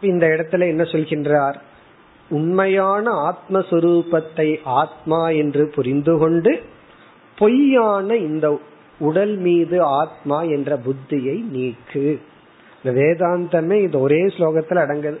[0.00, 1.56] இந்த இடத்துல என்ன சொல்கின்றார்?
[2.30, 6.52] உண்மையான ஆத்மஸ்வரூபத்தை ஆத்மா என்று புரிந்து கொண்டு
[7.38, 8.46] பொய்யான இந்த
[8.98, 12.04] உடல் மீது ஆத்மா என்ற புத்தியை நீக்கு.
[12.82, 15.20] இந்த வேதாந்தமே இது ஒரே ஸ்லோகத்துல அடங்குது.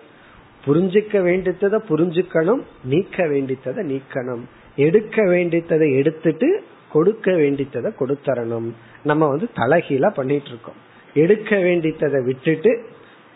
[0.66, 4.44] புரிஞ்சுக்க வேண்டியதை புரிஞ்சுக்கணும் நீக்க வேண்டியதை நீக்கணும்.
[4.76, 8.68] எடுக்க வேண்டியதை எடுத்துட்டு கொடுக்க வேண்டியதை கொடுத்தரணும்.
[9.02, 10.80] நம்ம வந்து தலைகீழா பண்ணிட்டு இருக்கோம்
[11.14, 12.86] எடுக்க வேண்டியதை விட்டுட்டு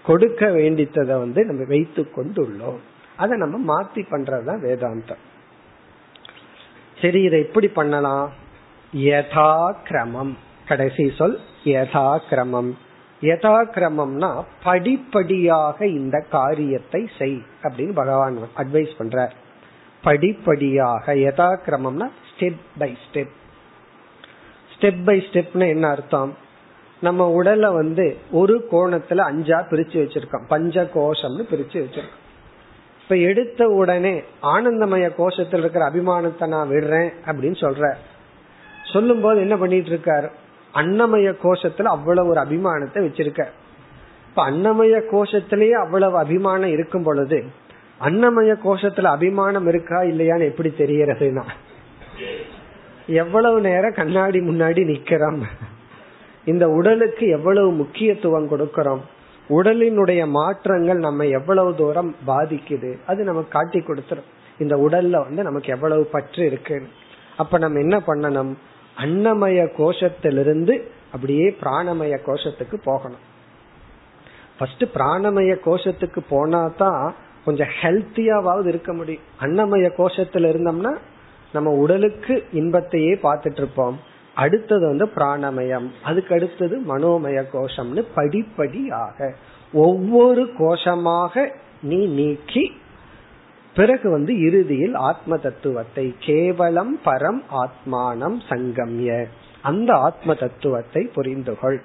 [0.02, 2.78] கொடுக்க வேண்டியதை வந்து நம்ம வைத்து கொண்டுள்ளோம்.
[3.16, 5.22] அதை நம்ம மாத்தி பண்றதுதான் வேதாந்தம்.
[7.00, 8.32] சரி இதை எப்படி பண்ணலாம்?
[8.96, 10.36] யதா கிரமம்
[10.68, 12.70] கடைசி சொல் யதா கிரமம்
[13.20, 19.32] யதா கிரமம்னா படிப்படியாக இந்த காரியத்தை செய் அப்படின்னு பகவான் அட்வைஸ் பண்ற
[20.02, 23.34] படிப்படியாக யதா கிரமம்னா step by step
[24.72, 26.36] step by ஸ்டெப்னு என்ன அர்த்தம்?
[27.00, 30.46] நம்ம உடலை வந்து ஒரு கோணத்துல அஞ்சா பிரிச்சு வச்சிருக்கோம்.
[30.48, 32.16] பஞ்ச கோஷம்னு பிரிச்சு வச்சிருக்கோம்.
[33.02, 37.94] இப்ப எடுத்த உடனே ஆனந்தமய கோஷத்தில் இருக்கிற அபிமானத்தை நான் விடுறேன் அப்படின்னு சொல்ற
[38.92, 40.30] சொல்லும் போது என்ன பண்ணிட்டு இருக்காரு?
[40.78, 43.42] அன்னமய கோஷத்துல அவ்வளவு ஒரு அபிமானத்தை வச்சிருக்க.
[44.28, 47.38] இப்ப அன்னமய கோஷத்திலேயே அவ்வளவு அபிமானம் இருக்கும் பொழுது
[48.00, 51.44] அன்னமய கோஷத்துல அபிமானம் இருக்கா இல்லையான்னு எப்படி தெரியறதுனா
[53.06, 55.40] எவ்வளவு நேரம் கண்ணாடி முன்னாடி நிக்கிறோம்?
[56.44, 59.00] இந்த உடலுக்கு எவ்வளவு முக்கியத்துவம் கொடுக்கிறோம்?
[59.48, 62.90] உடலினுடைய மாற்றங்கள் நம்ம எவ்வளவு தூரம் பாதிக்குது?
[63.06, 64.28] அது நமக்கு காட்டி கொடுத்துரும்.
[64.58, 66.76] இந்த உடல்ல வந்து நமக்கு எவ்வளவு பற்று இருக்கு?
[67.36, 68.52] அப்ப நம்ம என்ன பண்ணணும்?
[68.98, 70.82] அன்னமய கோஷத்திலிருந்து
[71.12, 73.24] அப்படியே பிராணமய கோஷத்துக்கு போகணும்.
[74.58, 79.22] ஃபர்ஸ்ட் பிராணமய கோஷத்துக்கு போனா தான் கொஞ்சம் ஹெல்த்தியாவது இருக்க முடியும்.
[79.40, 80.92] அன்னமய கோஷத்துல இருந்தோம்னா
[81.52, 84.00] நம்ம உடலுக்கு இன்பத்தையே பார்த்துட்டு இருப்போம்.
[84.34, 85.86] அடுத்தது வந்து பிராணமயம்.
[86.02, 89.34] அதுக்கு அடுத்தது மனோமய கோஷம்னு படிப்படியாக
[89.72, 92.64] ஒவ்வொரு கோஷமாக நீ நீக்கி
[93.74, 99.26] பிறகு வந்து இறுதியில் ஆத்ம தத்துவத்தை கேவலம் பரம் ஆத்மானம் சங்கம்ய.
[99.62, 101.78] அந்த ஆத்ம தத்துவத்தை புரிந்துகொள்.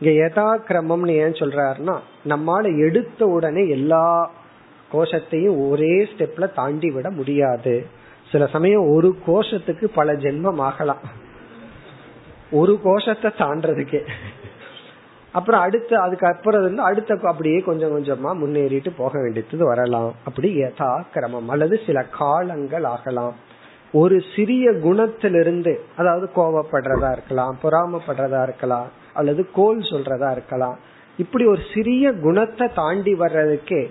[0.00, 1.96] இங்க யதா கிரமம்னு ஏன் சொல்றாருன்னா
[2.28, 4.30] நம்மால எடுத்த உடனே எல்லா
[4.92, 7.86] கோஷத்தையும் ஒரே ஸ்டெப்ல தாண்டி விட முடியாது.
[8.30, 11.04] சில சமயம் ஒரு கோஷத்துக்கு பல ஜென்மம் ஆகலாம்.
[12.50, 14.00] ஒரு கோஷத்தை தாண்டதுக்கே
[15.32, 20.14] அப்புறம் அடுத்து அதுக்கு அப்புறம் இருந்து அடுத்த அப்படியே கொஞ்சம் கொஞ்சமா முன்னேறிட்டு போக வேண்டியது வரலாம்.
[20.24, 23.34] அப்படி யதா கிரமம் அல்லது சில காலங்கள் ஆகலாம்.
[23.92, 30.76] ஒரு சிறிய குணத்திலிருந்து அதாவது கோவப்படுறதா இருக்கலாம் பொறாமப்படுறதா இருக்கலாம் அல்லது கோல் சொல்றதா இருக்கலாம்.
[31.18, 33.82] இப்படி ஒரு சிறிய குணத்தை தாண்டி வர்றதுக்கே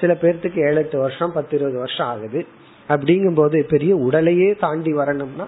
[0.00, 2.40] சில பேர்த்துக்கு ஏழு எட்டு வருஷம் பத்து இருபது வருஷம் ஆகுது.
[2.88, 5.46] அப்படிங்கும் போது பெரிய உடலையே தாண்டி வரணும்னா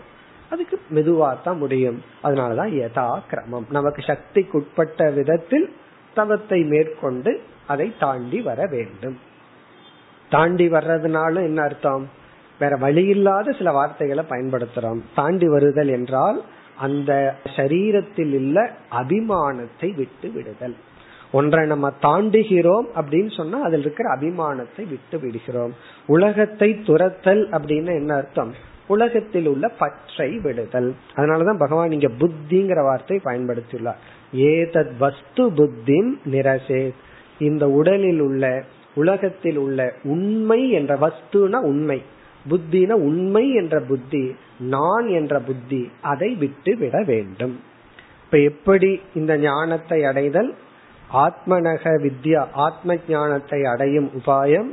[0.54, 1.98] அதுக்கு மெதுவாத்தான் முடியும்.
[2.22, 5.66] அதனாலதான் யதா கிரமம் நமக்கு சக்திக்குட்பட்ட விதத்தில்
[6.14, 7.32] தவத்தை மேற்கொண்டு
[7.66, 9.16] அதை தாண்டி வர வேண்டும்.
[10.30, 12.04] தாண்டி வர்றதுனால என்ன அர்த்தம்?
[12.60, 15.00] வேற வழி இல்லாத சில வார்த்தைகளை பயன்படுத்துறோம்.
[15.14, 16.38] தாண்டி வருதல் என்றால்
[16.76, 17.12] அந்த
[17.56, 18.58] சரீரத்தில் உள்ள
[19.00, 20.76] அபிமானத்தை விட்டு விடுதல்.
[21.32, 25.72] ஒன்றை நம்ம தாண்டுகிறோம் அப்படின்னு சொன்னா அதில் இருக்கிற அபிமானத்தை விட்டு விடுகிறோம்.
[26.06, 28.52] உலகத்தை துரத்தல் அப்படின்னு என்ன அர்த்தம்?
[28.86, 30.94] உலகத்தில் உள்ள பற்றை விடுதல்.
[31.14, 33.96] அதனாலதான் பகவான் இங்க புத்திங்கிற வார்த்தை பயன்படுத்தியுள்ளார்.
[34.36, 36.92] ஏதத் வஸ்து புத்தி நிரசே
[37.38, 42.02] இந்த உடலில் உள்ள உலகத்தில் உள்ள உண்மை என்ற வஸ்துனா உண்மை.
[42.50, 47.60] புத்தின உண்மை என்ற புத்தி நான் என்ற புத்தி அதை விட்டு விட வேண்டும்.
[48.24, 50.54] இப்ப எப்படி இந்த ஞானத்தை அடைதல்?
[51.12, 54.70] ஆத்மனக வித்யா ஆத்ம ஞானத்தை அடையும் உபாயம்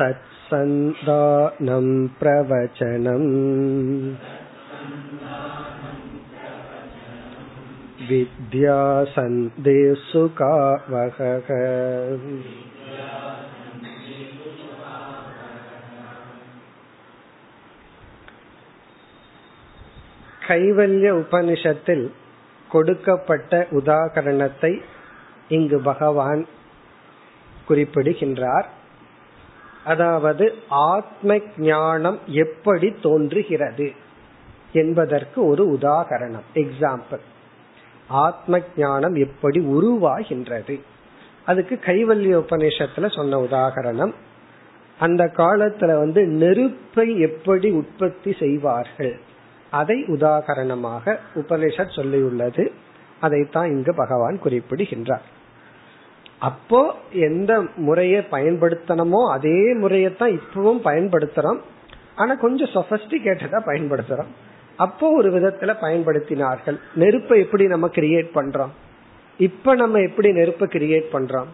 [0.00, 1.88] तत्सन्दानं
[2.20, 3.32] प्रवचनम्
[8.08, 8.78] विद्या
[9.14, 11.48] सन्देषु कावहः
[20.48, 22.04] கைவல்ய உபனிஷத்தில்
[22.70, 24.72] கொடுக்கப்பட்ட உதாகரணத்தை
[25.48, 26.42] இங்கு பகவான்
[27.68, 28.68] குறிப்பிடுகின்றார்
[29.84, 30.44] அதாவது
[30.90, 33.88] ஆத்ம ஞானம் எப்படி தோன்றுகிறது
[34.72, 37.22] என்பதற்கு ஒரு உதாகரணம் எக்ஸாம்பிள்
[38.07, 40.81] ஆத்ம ஞானம் எப்படி உருவாகின்றது?
[41.45, 44.13] அதுக்கு கைவல்ய உபநிஷத்துல சொன்ன உதாகரணம்
[44.99, 49.19] அந்த காலத்துல வந்து நெருப்பை எப்படி உற்பத்தி செய்வார்கள்?
[49.71, 52.71] அதை உதாகரணமாக உபனிஷத் சொல்லியுள்ளது.
[53.19, 55.21] அதைத்தான் இங்கு பகவான் குறிப்பிடுகின்றார்.
[56.39, 61.59] அப்போ எந்த முறையை பயன்படுத்தணுமோ அதே முறையத்தான் இப்பவும் பயன்படுத்துறோம்.
[62.15, 64.44] ஆனா கொஞ்சம் சொபஸ்டிகேட்டடா பயன்படுத்துறோம்.
[64.77, 66.79] அப்போ ஒரு விதத்துல பயன்படுத்தினார்கள்.
[66.95, 68.69] நெருப்பை எப்படி நம்ம கிரியேட் பண்றோம்?
[69.37, 71.45] இப்ப நம்ம எப்படி நெருப்பை கிரியேட் பண்றோம்?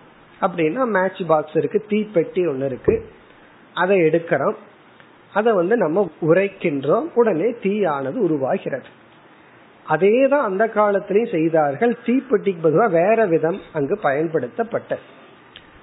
[0.41, 3.09] அப்படின்னா மேட்ச் பாக்ஸ் இருக்கு தீப்பெட்டி ஒன்னு இருக்கு.
[3.73, 4.55] அதை எடுக்கிறோம்.
[5.33, 7.09] அதை வந்து நம்ம உரைக்கின்றோம்.
[7.15, 8.87] உடனே தீயானது உருவாகிறது.
[9.85, 11.97] அதே தான் அந்த காலத்திலையும் செய்தார்கள்.
[12.05, 15.03] தீப்பெட்டிக்கு பதிலாக வேற விதம் அங்கு பயன்படுத்தப்பட்டது.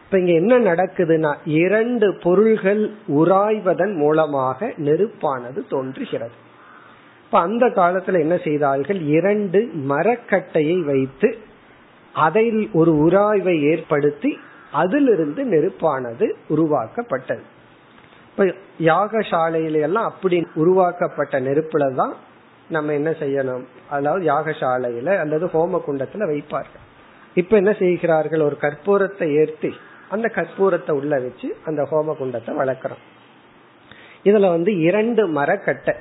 [0.04, 6.46] இப்ப இங்க என்ன நடக்குதுன்னா இரண்டு பொருள்கள் உராய்வதன் மூலமாக நெருப்பானது தோன்றுகிறது.
[7.28, 9.00] இப்ப அந்த காலத்துல என்ன செய்தார்கள்?
[9.06, 11.28] இரண்டு மரக்கட்டையை வைத்து
[12.14, 14.38] அதில் ஒரு உராய்வை ஏற்படுத்தி
[14.72, 17.44] அதிலிருந்து நெருப்பானது உருவாக்கப்பட்டது.
[18.30, 18.46] இப்ப
[18.80, 22.16] யாகசாலையில எல்லாம் அப்படி உருவாக்கப்பட்ட நெருப்புல தான்
[22.68, 23.64] நம்ம என்ன செய்யணும்?
[23.90, 26.84] அதாவது யாகசாலையில அல்லது ஹோம குண்டத்துல வைப்பார்கள்.
[27.34, 28.40] இப்ப என்ன செய்கிறார்கள்?
[28.40, 29.74] ஒரு கற்பூரத்தை ஏற்றி
[30.08, 33.02] அந்த கற்பூரத்தை உள்ள வச்சு அந்த ஹோம குண்டத்தை வளர்க்கிறோம்.
[34.24, 35.94] இதுல வந்து இரண்டு மரக்கட்டை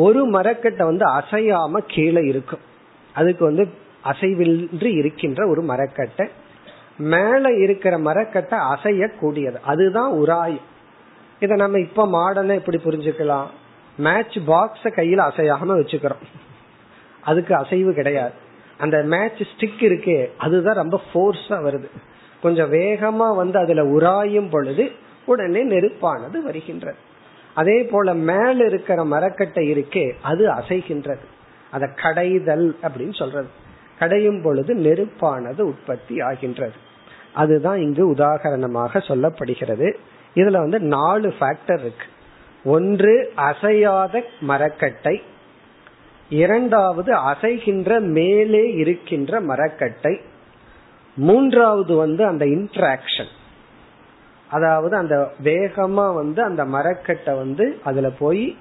[0.00, 2.60] ஒரு மரக்கட்டை வந்து அசையாம கீழே இருக்கும்.
[3.14, 3.68] அதுக்கு வந்து
[4.04, 6.28] அசைவின்றி இருக்கின்ற ஒரு மரக்கட்டை.
[6.98, 9.58] மேல இருக்கிற மரக்கட்டை அசையக்கூடியது.
[9.62, 10.60] அதுதான் உராய்.
[11.40, 13.46] இத நம்ம இப்ப மாடர்னா எப்படி புரிஞ்சுக்கலாம்?
[13.96, 16.22] மேட்ச் பாக்ஸ கையில அசையாம வச்சுக்கிறோம்.
[17.20, 18.32] அதுக்கு அசைவு கிடையாது.
[18.78, 21.88] அந்த மேட்ச் ஸ்டிக் இருக்கே அதுதான் ரொம்ப ஃபோர்ஸா வருது.
[22.42, 24.90] கொஞ்சம் வேகமா வந்து அதுல உராயும் பொழுது
[25.26, 27.08] உடனே நெருப்பானது வருகின்றது.
[27.54, 31.24] அதே போல மேல இருக்கிற மரக்கட்டை இருக்கே அது அசைகின்றது.
[31.70, 33.48] அத கடைதல் அப்படின்னு சொல்றது.
[33.98, 36.72] கடையும் பொழுது நெருப்பானது உற்பத்தி ஆகின்றது.
[37.34, 39.94] அதுதான் இங்கு உதாகரணமாக சொல்லப்படுகிறது.
[40.34, 42.06] இதுல வந்து நாலு ஃபேக்டர் இருக்கு.
[42.64, 45.22] ஒன்று அசையாத மரக்கட்டை.
[46.30, 50.20] இரண்டாவது அசைகின்ற மேலே இருக்கின்ற மரக்கட்டை.
[51.16, 53.38] மூன்றாவது வந்து அந்த இன்ட்ராக்ஷன்
[54.50, 58.56] அதாவது அந்த வேகமா வந்து அந்த மரக்கட்டை வந்து அதுல போய்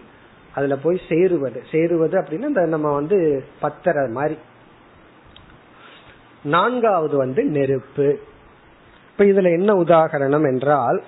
[0.55, 1.63] அதுல போய் சேருவது.
[1.71, 4.37] சேருவது அப்படின்னா இந்த நம்ம வந்து பத்தர மாதிரி.
[6.43, 8.19] நான்காவது வந்து நெருப்பு.
[9.11, 11.03] இப்ப இதுல என்ன உதாகரணம் என்றால்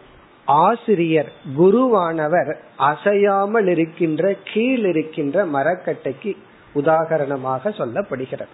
[0.45, 6.31] ஆசிரியர் குருவானவர் அசையாமல் இருக்கின்ற கீழ் இருக்கின்ற மரக்கட்டைக்கு
[6.75, 8.53] உதாகரணமாக சொல்லப்படுகிறது.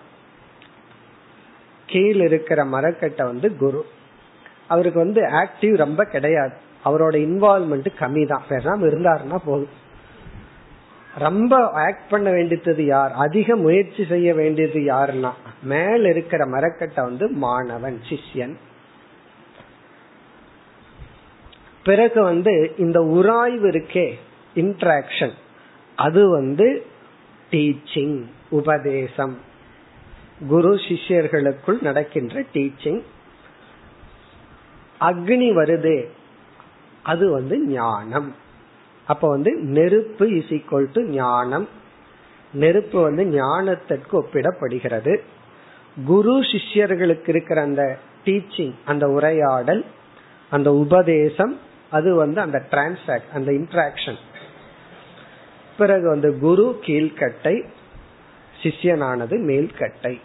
[1.86, 3.86] கீழ் இருக்கிற மரக்கட்டை வந்து குரு.
[4.68, 6.54] அவருக்கு வந்து ஆக்டிவ் ரொம்ப கிடையாது.
[6.86, 8.44] அவரோட இன்வால்மெண்ட் கம்மி தான்.
[8.50, 9.86] பேசாம இருந்தாருன்னா போதும்.
[11.18, 13.12] ரொம்ப ஆக்ட் பண்ண வேண்டியது யார்?
[13.12, 15.32] அதிக முயற்சி செய்ய வேண்டியது யாருன்னா?
[15.64, 18.56] மேல இருக்கிற மரக்கட்டை வந்து மாணவன் சிஷ்யன்.
[21.84, 24.14] பிறகு வந்து இந்த உராய்வு இருக்கே
[24.56, 25.32] இன்ட்ராக்ஷன்
[25.96, 26.86] அது வந்து
[27.52, 29.38] டீச்சிங் உபதேசம்.
[30.48, 33.02] குரு சிஷ்யர்களுக்குள் நடக்கின்ற டீச்சிங்
[35.02, 36.08] அக்னி வருது.
[37.04, 38.36] அது வந்து ஞானம்.
[39.06, 41.68] அப்ப வந்து நெருப்பு இஸ் ஈக்வல் டு ஞானம்.
[42.54, 45.20] நெருப்பு வந்து ஞானத்திற்கு ஒப்பிடப்படுகிறது.
[46.06, 49.86] குரு சிஷ்யர்களுக்கு இருக்கிற அந்த டீச்சிங் அந்த உரையாடல்
[50.50, 54.18] அந்த உபதேசம் அது வந்து அந்த டிரான்சாக்ட் அந்த இன்ட்ராக்ஷன்
[55.78, 57.64] பிறகு வந்து குரு கீழ்கட்டை
[58.64, 60.20] சிஷ்யனானது மேல்கட்டை.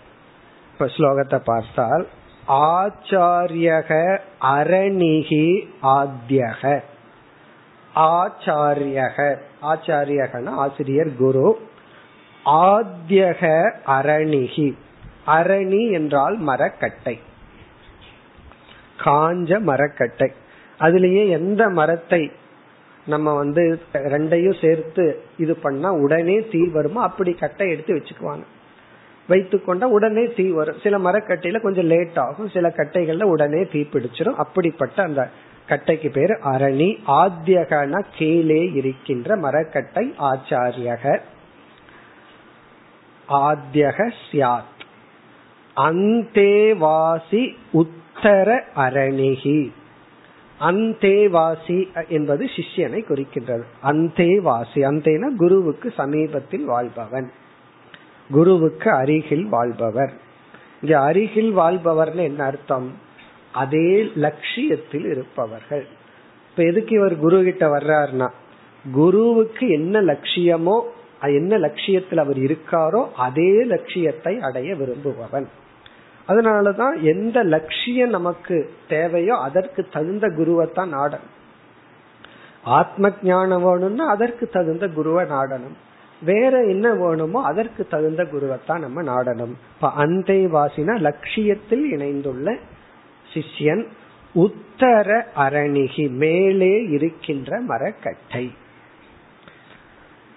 [0.72, 2.06] இப்ப ஸ்லோகத்தை பார்த்தால்
[2.52, 6.80] ஆச்சாரியக அரணிகி ஆத்தியக
[7.94, 11.60] ஆச்சாரியக ஆச்சாரியகன ஆசிரியர் குரு.
[12.44, 14.76] ஆத்தியக அரணிகி.
[15.26, 17.18] அரணி என்றால் மரக்கட்டை.
[19.04, 20.32] காஞ்ச மரக்கட்டை.
[20.80, 22.32] அதுலயே எந்த மரத்தை
[23.06, 27.02] நம்ம வந்து ரெண்டையும் சேர்த்து இது பண்ணா உடனே தீ வருமோ?
[27.02, 28.42] அப்படி கட்டை எடுத்து வச்சுக்குவாங்க.
[29.28, 30.78] வைத்துக்கொண்டா உடனே தீ வரும்.
[30.82, 32.48] சில மரக்கட்டையில கொஞ்சம் லேட் ஆகும்.
[32.48, 35.30] சில கட்டைகள்ல உடனே தீ பிடிச்சிடும் அப்படிப்பட்ட அந்த
[35.68, 36.98] கட்டைக்கு பேரு அரணி.
[37.06, 41.18] ஆத்தியகன கீழே இருக்கின்ற மரக்கட்டை ஆச்சாரியக.
[43.28, 44.60] ஆத்தியக சியாத்.
[45.76, 49.72] அந்தேவாசி உத்தர அரணிகி.
[50.60, 53.62] அந்தேவாசி என்பது சிஷ்யனை குறிக்கின்றது.
[53.82, 57.32] அந்தேவாசி அந்தேன குருவுக்கு சமீபத்தில் வாழ்பவன்.
[58.32, 60.12] குருவுக்கு அருகில் வாழ்பவர்.
[60.80, 62.88] இங்க அருகில் வாழ்பவர்னு என்ன அர்த்தம்?
[63.52, 65.84] அதே லட்சியத்தில் இருப்பவர்கள்.
[66.50, 68.28] இப்ப எதுக்கு இவர் குரு கிட்ட வர்றாருனா
[68.84, 70.76] குருவுக்கு என்ன லட்சியமோ
[71.20, 75.46] என்ன லட்சியத்தில் அவர் இருக்காரோ அதே லட்சியத்தை அடைய விரும்புபவன்.
[76.28, 78.56] அதனாலதான் எந்த லட்சியம் நமக்கு
[78.88, 81.30] தேவையோ அதற்கு தகுந்த குருவைத்தான் நாடணும்.
[82.64, 85.76] ஆத்ம ஞானம் வேணும்னா அதற்கு தகுந்த குருவை நாடணும்.
[86.24, 89.54] வேற என்ன வேணுமோ அதற்கு தகுந்த குருவைத்தான் நம்ம நாடணும்.
[89.74, 92.56] இப்ப அந்தை வாசினா லட்சியத்தில் இணைந்துள்ள
[93.34, 93.84] சிஷ்யன்
[94.34, 98.52] உத்தர அரணிகி மேலே இருக்கின்ற மரக்கட்டை.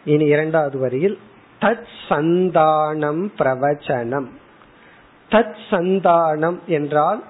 [0.05, 1.17] இனி இரண்டாவது வரியில்
[1.61, 4.27] தத் சந்தானம் பிரவச்சனம்.
[5.29, 7.23] தத் சந்தானம் என்றால்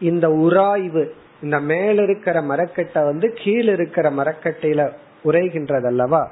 [0.00, 4.90] இந்த உராய்வு இந்த மேல இருக்கிற மரக்கட்டை வந்து கீழ இருக்கிற மரக்கட்டையில
[5.24, 6.30] உரைகின்றது அல்லவா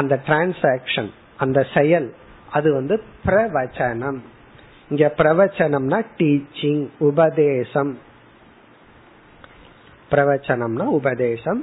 [0.00, 2.08] அந்த டிரான்சாக்சன் அந்த செயல்
[2.56, 2.94] அது வந்து
[3.26, 4.18] பிரவச்சனம்.
[4.90, 7.92] இங்க பிரவச்சனம்னா டீச்சிங் உபதேசம்.
[10.10, 11.60] பிரவச்சனம்னா உபதேசம்.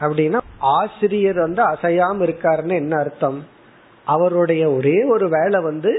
[0.00, 3.38] அப்படின்னா ஆசிரியர் வந்து அசையாம இருக்காருன்னு என்ன அர்த்தம்?
[4.04, 5.92] அவருடைய ஒரே ஒரு வேலை வந்து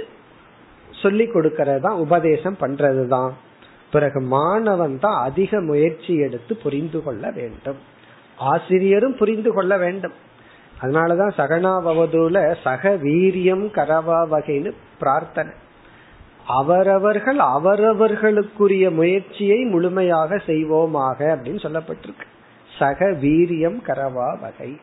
[1.02, 3.32] சொல்லி கொடுக்கறது தான் உபதேசம் பண்றது தான்
[3.92, 7.80] பிறகு மாணவன் தான் அதிக முயற்சி எடுத்து புரிந்து கொள்ள வேண்டும்.
[8.36, 10.16] ஆசிரியரும் புரிந்து கொள்ள வேண்டும்.
[10.82, 15.52] அதனாலதான் சகனாபவதுல சக வீரியம் கரவா வகைன்னு பிரார்த்தனை.
[16.48, 22.26] அவரவர்கள் அவரவர்களுக்குரிய முயற்சியை முழுமையாக செய்வோமாக அப்படின்னு சொல்லப்பட்டிருக்கு.
[22.80, 24.80] சக வீரியம் கரவா வகை.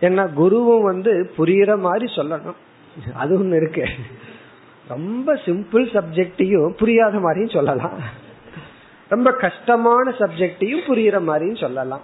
[0.00, 2.54] என்ன குருவும் வந்து புரியுற மாதிரி சொல்லணும்.
[3.14, 3.88] அது ஒண்ணு இருக்கு.
[4.88, 7.98] ரொம்ப சிம்பிள் சப்ஜெக்டையும் புரியாத மாதிரியும் சொல்லலாம்.
[9.08, 12.00] ரொம்ப கஷ்டமான சப்ஜெக்டையும் புரியுற மாதிரியும் சொல்லலாம்.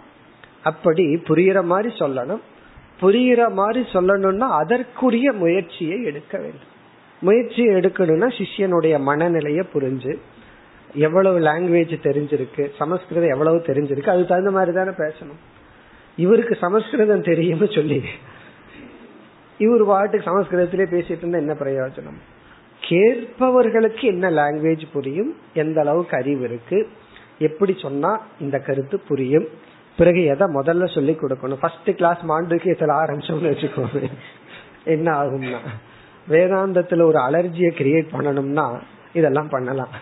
[0.63, 2.41] அப்படி புரியுற மாதிரி சொல்லணும்.
[3.01, 6.77] புரியுற மாதிரி சொல்லணும்னா அதற்குரிய முயற்சியை எடுக்க வேண்டும்.
[7.21, 10.19] முயற்சி எடுக்கணும்னா சிஷ்யனுடைய மனநிலைய புரிஞ்சு
[10.95, 15.41] எவ்வளவு லாங்குவேஜ் தெரிஞ்சிருக்கு சமஸ்கிருதம் எவ்வளவு தெரிஞ்சிருக்கு அது தகுந்த மாதிரி தானே பேசணும்.
[16.17, 18.03] இவருக்கு சமஸ்கிருதம் தெரியும்னு சொல்லி
[19.59, 22.19] இவர் பாட்டுக்கு சமஸ்கிருதத்திலே பேசிட்டு இருந்தா என்ன பிரயோஜனம்?
[22.89, 25.37] கேட்பவர்களுக்கு என்ன லாங்குவேஜ் புரியும்?
[25.55, 26.89] எந்த அளவுக்கு அறிவு இருக்கு?
[27.39, 29.49] எப்படி சொன்னா இந்த கருத்து புரியும்?
[29.99, 31.61] பிறகு எதை முதல்ல சொல்லி கொடுக்கணும்?
[31.63, 34.01] ஃபர்ஸ்ட் கிளாஸ் மாண்டூக்கியத்துல ஆரம்பிச்சோம்னு வச்சுக்கோங்க
[34.95, 35.61] என்ன ஆகும்னா
[36.33, 38.67] வேதாந்தத்துல ஒரு அலர்ஜியை கிரியேட் பண்ணணும்னா
[39.19, 39.93] இதெல்லாம் பண்ணலாம்.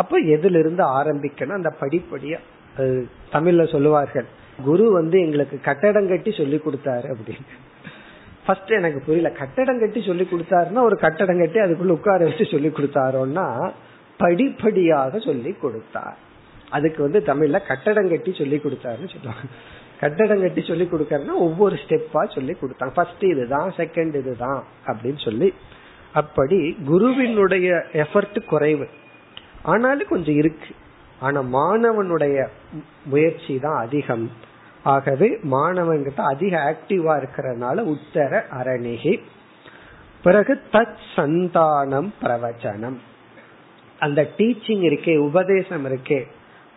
[0.00, 1.58] அப்ப எதுல இருந்து ஆரம்பிக்கணும்?
[1.60, 2.38] அந்த படிப்படியா
[3.34, 4.28] தமிழ்ல சொல்லுவார்கள்
[4.66, 7.54] குரு வந்து எங்களுக்கு கட்டடம் கட்டி சொல்லி கொடுத்தாரு அப்படின்னு.
[8.46, 13.46] ஃபர்ஸ்ட் எனக்கு புரியல கட்டடம் கட்டி சொல்லி கொடுத்தாருன்னா ஒரு கட்டடம் கட்டி அதுக்குள்ள உட்கார வச்சு சொல்லி கொடுத்தாரோன்னா
[14.22, 16.18] படிப்படியாக சொல்லி கொடுத்தார்.
[16.72, 19.46] அதுக்கு வந்து தமிழ்ல கட்டடம் கட்டி சொல்லி கொடுத்தாருன்னு சொல்லுவாங்க.
[20.00, 22.90] கட்டடம் கட்டி சொல்லி கொடுக்கறதுனா ஒவ்வொரு ஸ்டெப்பா சொல்லி கொடுத்தாங்க.
[22.94, 25.54] ஃபர்ஸ்ட் இதுதான் செகண்ட் இதுதான் அப்படின்னு சொல்லி.
[26.12, 28.88] அப்படி குருவினுடைய எஃபர்ட் குறைவு.
[29.62, 30.74] ஆனாலும் கொஞ்சம் இருக்கு.
[31.18, 32.48] ஆனா மாணவனுடைய
[33.04, 34.30] முயற்சி தான் அதிகம்.
[34.82, 39.20] ஆகவே மாணவன்கிட்ட அதிக ஆக்டிவா இருக்கிறதுனால உத்தர அரணிகி.
[40.22, 42.98] பிறகு தத் சந்தானம் பிரவச்சனம்.
[43.98, 46.26] அந்த டீச்சிங் இருக்கே உபதேசம் இருக்கே.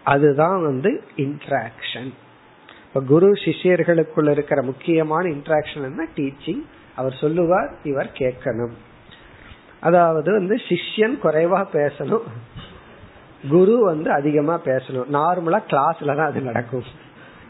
[0.05, 2.11] அதுதான் வந்து இன்ட்ராக்ஷன்
[2.87, 6.07] இப்ப குரு சிஷியர்களுக்குள்ள இருக்கிற முக்கியமான இன்ட்ராக்ஷன் என்ன?
[6.15, 6.61] டீச்சிங்
[6.95, 8.75] அவர் சொல்லுவார் இவர் கேட்கணும்.
[9.79, 12.25] அதாவது வந்து சிஷ்யன் குறைவா பேசணும்.
[13.49, 15.09] குரு வந்து அதிகமா பேசணும்.
[15.13, 16.87] நார்மலா கிளாஸ்ல தான் அது நடக்கும்.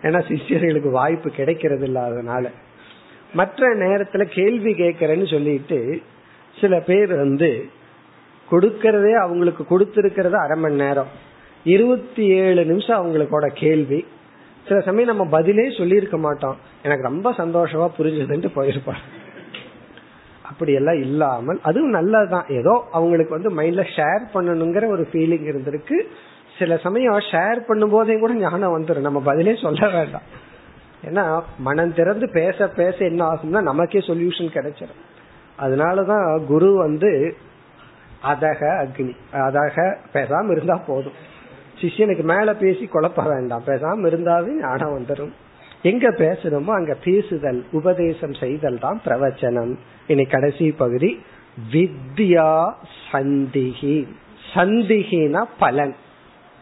[0.01, 2.51] ஏன்னா சிஷியர்களுக்கு வாய்ப்பு கிடைக்கிறது இல்லாதனால
[3.33, 6.01] மற்ற நேரத்துல கேள்வி கேட்கறேன்னு சொல்லிட்டு
[6.61, 7.69] சில பேர் வந்து
[8.51, 11.33] கொடுக்கறதே அவங்களுக்கு கொடுத்திருக்கிறது அரை மணி நேரம்.
[11.65, 13.99] இருபத்தி ஏழு நிமிஷம் அவங்களுக்கோட கேள்வி.
[14.67, 16.57] சில சமயம் நம்ம பதிலே சொல்லியிருக்க மாட்டோம்.
[16.83, 19.03] எனக்கு ரொம்ப சந்தோஷமா புரிஞ்சதுன்ட்டு போயிருப்பாங்க
[20.49, 22.47] அப்படி எல்லாம் இல்லாமல் அதுவும் நல்லதுதான்.
[22.47, 25.97] ஏதோ அவங்களுக்கு வந்து மைண்ட்ல ஷேர் பண்ணணுங்கிற ஒரு ஃபீலிங் இருந்திருக்கு.
[26.59, 30.27] சில சமயம் ஷேர் பண்ணும் போதே கூட ஞானம் வந்துடும் நம்ம பதிலே சொல்ல வேண்டாம்.
[31.07, 31.23] ஏன்னா
[31.59, 35.03] மனம் திறந்து பேச பேச என்ன ஆகும்னா நமக்கே சொல்யூஷன் கிடைச்சிடும்
[35.59, 37.35] அதனாலதான் குரு வந்து
[38.23, 41.17] அதக அக்னி அதக பேசாம இருந்தா போதும்.
[41.81, 43.63] சிஷியனுக்கு மேல பேசி குழப்ப வேண்டாம்.
[43.65, 45.31] பேசாம இருந்தாவே ஞானம் வந்துடும்
[45.81, 49.77] எங்க பேசணுமோ அங்க பேசுதல் உபதேசம் செய்தல் தான் பிரவச்சனம்.
[50.07, 51.21] இனி கடைசி பகுதி
[51.71, 52.73] வித்யா
[53.11, 54.07] சந்திகி.
[54.55, 55.95] சந்திகினா பலன்.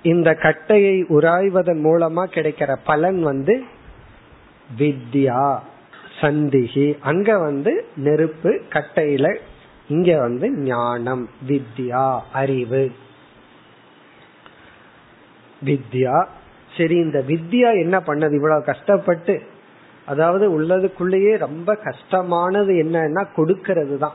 [0.04, 3.64] இந்த கட்டையை உராய்வதன் மூலமா கிடைக்கிற பலன் வந்து
[4.78, 5.60] வித்யா
[6.22, 6.98] சந்திகி.
[7.00, 9.38] அங்க வந்து நெருப்பு கட்டையில
[9.88, 12.92] இங்க வந்து ஞானம் வித்யா அறிவு.
[15.66, 16.26] வித்யா.
[16.78, 18.34] சரி இந்த வித்யா என்ன பண்ணது?
[18.34, 19.42] இவ்வளவு கஷ்டப்பட்டு
[20.06, 24.14] அதாவது உள்ளதுக்குள்ளேயே ரொம்ப கஷ்டமானது என்னன்னா கொடுக்கறது தான்.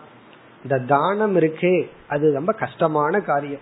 [0.63, 3.61] இந்த தானம் இருக்கே அது ரொம்ப கஷ்டமான காரியம்.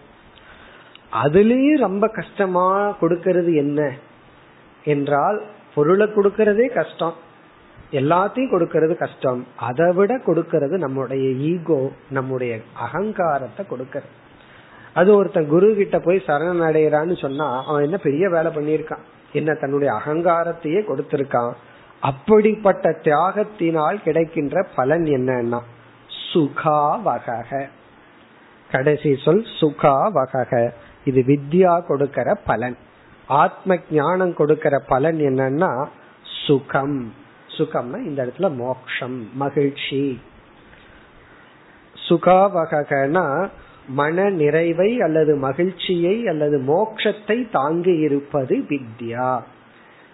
[1.23, 3.95] அதுலயும் ரொம்ப கஷ்டமா கொடுக்கறது என்ன?
[4.85, 5.43] என்றால்
[5.75, 7.15] பொருளை கொடுக்கறதே கஷ்டம்.
[7.91, 9.47] எல்லாத்தையும் கொடுக்கறது கஷ்டம்.
[9.57, 14.25] அதை விட கொடுக்கறது நம்முடைய ஈகோ நம்முடைய அகங்காரத்தை கொடுக்கறது.
[14.97, 19.05] அது ஒருத்தன் குரு கிட்ட போய் சரணன் அடைகிறான்னு சொன்னா அவன் என்ன பெரிய வேலை பண்ணியிருக்கான்?
[19.33, 21.53] என்ன தன்னுடைய அகங்காரத்தையே கொடுத்திருக்கான்?
[22.01, 25.61] அப்படிப்பட்ட தியாகத்தினால் கிடைக்கின்ற பலன் என்னன்னா
[26.33, 27.69] சுகா வகக
[28.73, 30.73] கடைசி சொல் சுகா வகக
[31.05, 32.77] இது வித்யா கொடுக்கிற பலன்.
[33.27, 35.73] ஆத்ம ஞானம் கொடுக்கிற பலன் என்னன்னா
[36.47, 37.13] சுகம்.
[37.59, 40.21] சுகம்னா இந்த இடத்துல மோக்ஷம் மகிழ்ச்சி.
[42.09, 43.25] சுகாவகனா
[43.89, 49.41] மன நிறைவை அல்லது மகிழ்ச்சியை அல்லது மோக்ஷத்தை தாங்கி இருப்பது வித்யா.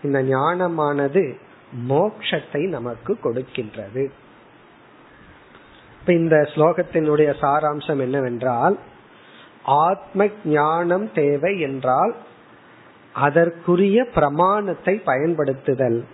[0.02, 1.34] இந்த ஞானமானது
[1.88, 4.08] மோக்ஷத்தை நமக்கு கொடுக்கின்றது.
[6.00, 8.78] இப்ப இந்த ஸ்லோகத்தினுடைய சாராம்சம் என்னவென்றால்
[9.62, 12.16] ஆத்ம ஞானம் தேவை என்றால்
[13.12, 16.04] அதற்குரிய பிரமாணத்தை பயன்படுத்துதல்.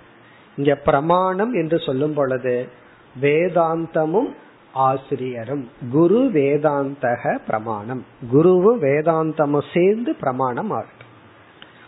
[0.57, 2.69] இங்க பிரமாணம் என்று சொல்லும் பொழுது
[3.21, 4.35] வேதாந்தமும்
[4.73, 8.05] ஆசிரியரும் குரு வேதாந்தக பிரமாணம்.
[8.33, 11.07] குருவும் வேதாந்தமும் சேர்ந்து பிரமாணம் ஆகட்டும்.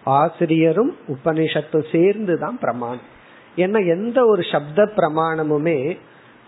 [0.05, 3.19] ஆசிரியரும் உபனிஷத்தும் சேர்ந்து தான் பிரமாணம்.
[3.57, 5.99] ஏன்னா எந்த ஒரு சப்த பிரமாணமுமே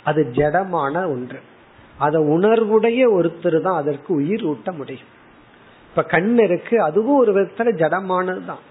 [0.05, 1.41] அது ஜடமான ஒன்று.
[1.99, 5.21] அதை உணர்வுடைய ஒருத்தர் தான் அதற்கு உயிர் ஊட்ட முடியும்.
[5.91, 8.71] இப்ப கண் இருக்கு அதுவும் ஒரு விதத்துல ஜடமானது தான்.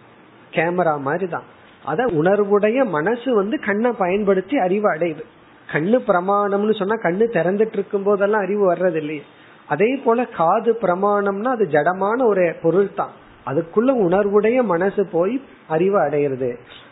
[0.52, 1.44] கேமரா மாதிரி தான்.
[1.86, 5.24] அத உணர்வுடைய மனசு வந்து கண்ணை பயன்படுத்தி அறிவு அடையுது.
[5.72, 9.24] கண்ணு பிரமாணம்னு சொன்னா கண்ணு திறந்துட்டு இருக்கும் போதெல்லாம் அறிவு வர்றது இல்லையே
[9.68, 16.50] அதே போல காது பிரமாணம்னா அது ஜடமான ஒரு பொருள் தான் அதுக்குள்ள உணர்வுடைய மனசு போய் அறிவு அடையிறது.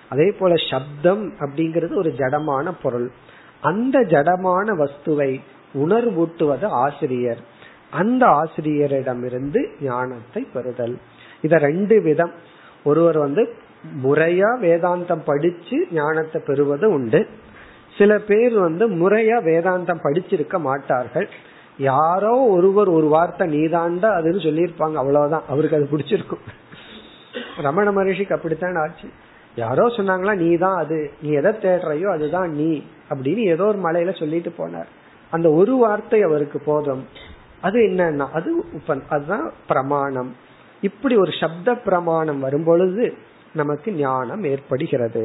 [0.09, 3.11] அதே போல சப்தம் அப்படிங்கிறது ஒரு ஜடமான பொருள்.
[3.61, 5.41] அந்த ஜடமான வஸ்துவை
[5.73, 7.41] உணர்வூட்டுவது ஆசிரியர்.
[7.89, 10.97] அந்த ஆசிரியரிடமிருந்து ஞானத்தை பெறுதல்.
[11.41, 12.31] இத ரெண்டு விதம்.
[12.83, 13.53] ஒருவர் வந்து
[14.03, 17.27] முறையா வேதாந்தம் படிச்சு ஞானத்தை பெறுவது உண்டு.
[17.99, 21.29] சில பேர் வந்து முறையா வேதாந்தம் படிச்சிருக்க மாட்டார்கள்.
[21.77, 25.45] யாரோ ஒருவர் ஒரு வார்த்தை நீதாண்டா அதுன்னு சொல்லியிருப்பாங்க அவ்வளவுதான்.
[25.49, 26.43] அவருக்கு அது பிடிச்சிருக்கும்.
[27.61, 29.07] ரமண மகரிஷிக்கு அப்படித்தான் ஆச்சு.
[29.55, 32.69] யாரோ சொன்னாங்களா நீ தான் அது நீ எதை தேடுறையோ அதுதான் நீ
[33.09, 34.89] அப்படின்னு ஏதோ ஒரு மலையில சொல்லிட்டு போனார்.
[35.31, 37.03] அந்த ஒரு வார்த்தை அவருக்கு போதும்.
[37.61, 40.31] அது என்னன்னா அது உப்பன் அதுதான் பிரமாணம்.
[40.81, 43.05] இப்படி ஒரு சப்த பிரமாணம் வரும்பொழுது
[43.53, 45.23] நமக்கு ஞானம் ஏற்படுகிறது.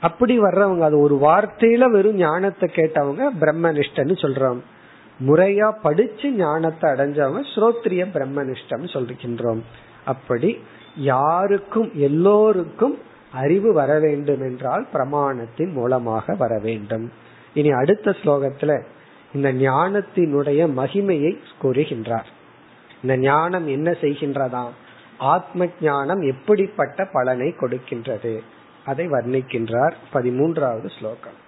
[0.00, 4.58] அப்படி வர்றவங்க அது ஒரு வார்த்தையில வெறும் ஞானத்தை கேட்டவங்க பிரம்மனிஷ்டன்னு சொல்றோம்.
[5.26, 9.60] முறையா படிச்சு ஞானத்தை அடைஞ்சவங்க ஸ்ரோத்ரிய பிரம்மனிஷ்டம் சொல்கின்றோம்.
[10.04, 10.58] அப்படி
[10.96, 12.98] யாருக்கும் எல்லோருக்கும்
[13.32, 17.12] அறிவு வர வேண்டும் என்றால் பிரமாணத்தின் மூலமாக வர வேண்டும்.
[17.54, 18.82] இனி அடுத்த ஸ்லோகத்துல
[19.34, 22.24] இந்த ஞானத்தினுடைய மகிமையை கூறுகின்றார்.
[23.02, 24.70] இந்த ஞானம் என்ன செய்கின்றதாம்?
[25.18, 28.42] ஆத்ம ஞானம் எப்படிப்பட்ட பலனை கொடுக்கின்றது?
[28.85, 31.39] அதை வர்ணிக்கின்றார் பதிமூன்றாவது ஸ்லோகம்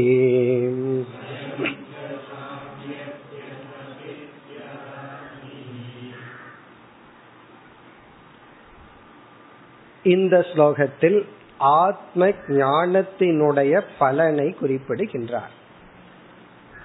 [10.05, 11.19] இந்த ஸ்லோகத்தில்
[11.58, 15.50] ஆத்ம ஞானத்தினுடைய பலனை குறிப்பிடுகின்றார்.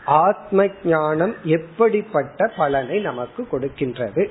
[0.05, 4.30] ஆத்ம ஞானம் எப்படிப்பட்ட பலனை நமக்கு கொடுக்கின்றது?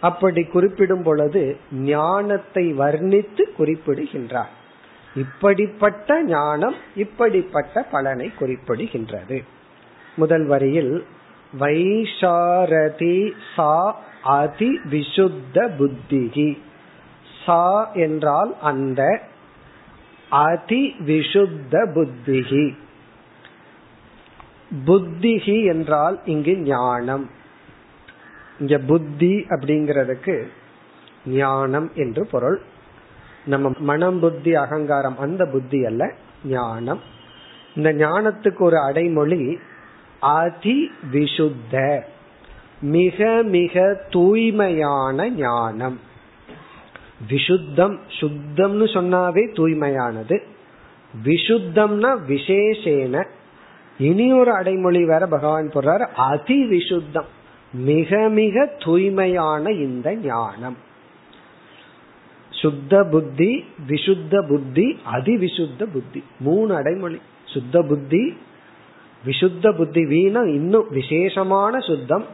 [0.00, 4.50] அப்படி குறிப்பிடும் பொழுது ஞானத்தை வர்ணித்து குறிப்பிடுகின்றார்.
[5.14, 9.44] இப்படிப்பட்ட ஞானம் இப்படிப்பட்ட பலனை குறிப்பிடுகின்றது.
[10.16, 11.06] முதல் வரியில்
[11.60, 16.58] வைஷாரதி சா அதி விசுத்த புத்திகி.
[17.46, 19.20] சா என்றால் அந்த
[20.30, 22.76] அதி விசுத்த புத்திகி
[24.86, 27.30] புத்திகி என்றால் இங்கு ஞானம்.
[28.60, 30.46] இங்க புத்தி அப்படிங்கிறதுக்கு
[31.26, 32.60] ஞானம் என்று பொருள்.
[33.44, 36.12] நம்ம மனம் புத்தி அகங்காரம் அந்த புத்தி அல்ல
[36.44, 37.00] ஞானம்.
[37.74, 39.58] இந்த ஞானத்துக்கு ஒரு அடைமொழி
[40.20, 42.02] அதி விசுத்த
[42.80, 46.00] மிக மிக தூய்மையான ஞானம்.
[47.28, 50.42] விசுத்தம் சுத்தம்னு சொன்னாவே தூய்மையானது.
[51.24, 53.26] விசுத்தம்னா விசேஷேன.
[53.98, 57.28] இனி ஒரு அடைமொழி வேற பகவான் போடுறாரு அதி விசுத்தம்
[57.72, 60.76] மிக மிக தூய்மையான இந்த ஞானம்.
[62.50, 66.24] சுத்த புத்தி விசுத்த புத்தி அதிவிசுத்த புத்தி.
[66.40, 67.20] மூணு அடைமொழி.
[67.44, 68.36] சுத்த புத்தி
[69.26, 72.24] விசுத்த புத்தி வீணா இன்னும் விசேஷமான சுத்தம்.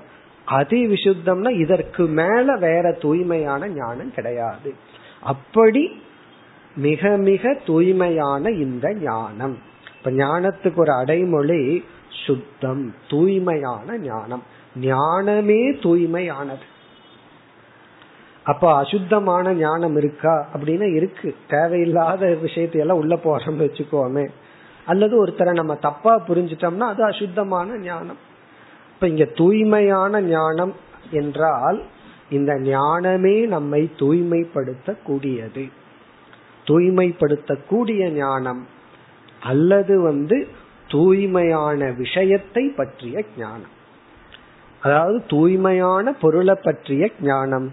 [0.46, 4.74] அதி விசுத்தம்னா இதற்கு மேல வேற தூய்மையான ஞானம் கிடையாது.
[5.20, 6.02] அப்படி
[6.76, 9.58] மிக மிக தூய்மையான இந்த ஞானம்.
[9.98, 11.84] இப்ப ஞானத்துக்கு ஒரு அடைமொழி
[12.26, 14.42] சுத்தம் தூய்மையான ஞானம்.
[14.76, 16.66] ஞானமே தூய்மையானது.
[18.42, 21.34] அப்ப அசுத்தமான ஞானம் இருக்கா அப்படின்னா இருக்கு.
[21.48, 24.28] தேவையில்லாத விஷயத்தையெல்லாம் உள்ள போறோம்னு வச்சுக்கோமே.
[24.86, 28.34] அல்லது ஒருத்தரை நம்ம தப்பா புரிஞ்சிட்டோம்னா அது அசுத்தமான ஞானம்.
[28.96, 30.72] இப்ப இங்க தூய்மையான ஞானம்
[31.10, 31.82] என்றால்
[32.30, 35.64] இந்த ஞானமே நம்மை தூய்மைப்படுத்த கூடியது
[36.66, 38.66] தூய்மைப்படுத்தக்கூடிய ஞானம்
[39.40, 40.48] அல்லது வந்து
[40.88, 43.74] தூய்மையான விஷயத்தை பற்றிய ஞானம்.
[44.80, 47.72] அதாவது தூய்மையான பொருளை பற்றிய ஞானம்.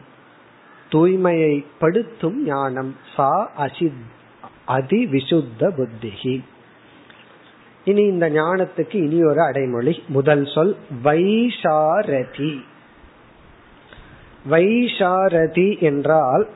[0.91, 3.87] தூய்மையை படுத்தும் ஞானம் சா அசி
[4.65, 6.35] அதி விசுத்த புத்திகி
[7.85, 10.03] இனி இந்த ஞானத்துக்கு இனி ஒரு அடைமொழி.
[10.07, 12.63] முதல் சொல் வைஷாரதி.
[14.49, 16.47] வைஷாரதி என்றால்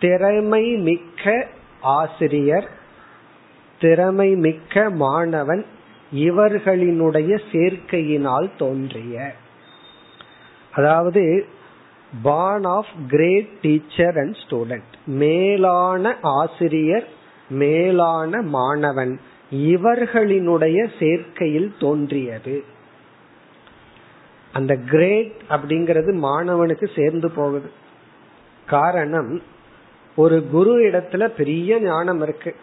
[0.00, 1.46] திறமை மிக்க
[1.80, 2.68] ஆசிரியர்
[3.80, 5.66] திறமை மிக்க மாணவன்
[6.14, 9.32] இவர்களினுடைய சேர்க்கையினால் தோன்றிய.
[10.72, 11.46] அதாவது
[12.22, 17.08] bond of great teacher and student மேலான ஆசிரியர்
[17.48, 19.20] மேலான மாணவன்.
[19.52, 22.64] இவர்களினுடைய சேர்க்கையில் தோன்றியது.
[24.52, 27.70] அந்த கிரேட் அப்படிங்கிறது மாணவனுக்கு சேர்ந்து போகுது.
[28.66, 29.42] காரணம்
[30.14, 32.54] ஒரு குரு இடத்துல பெரிய ஞானம் இருக்கு.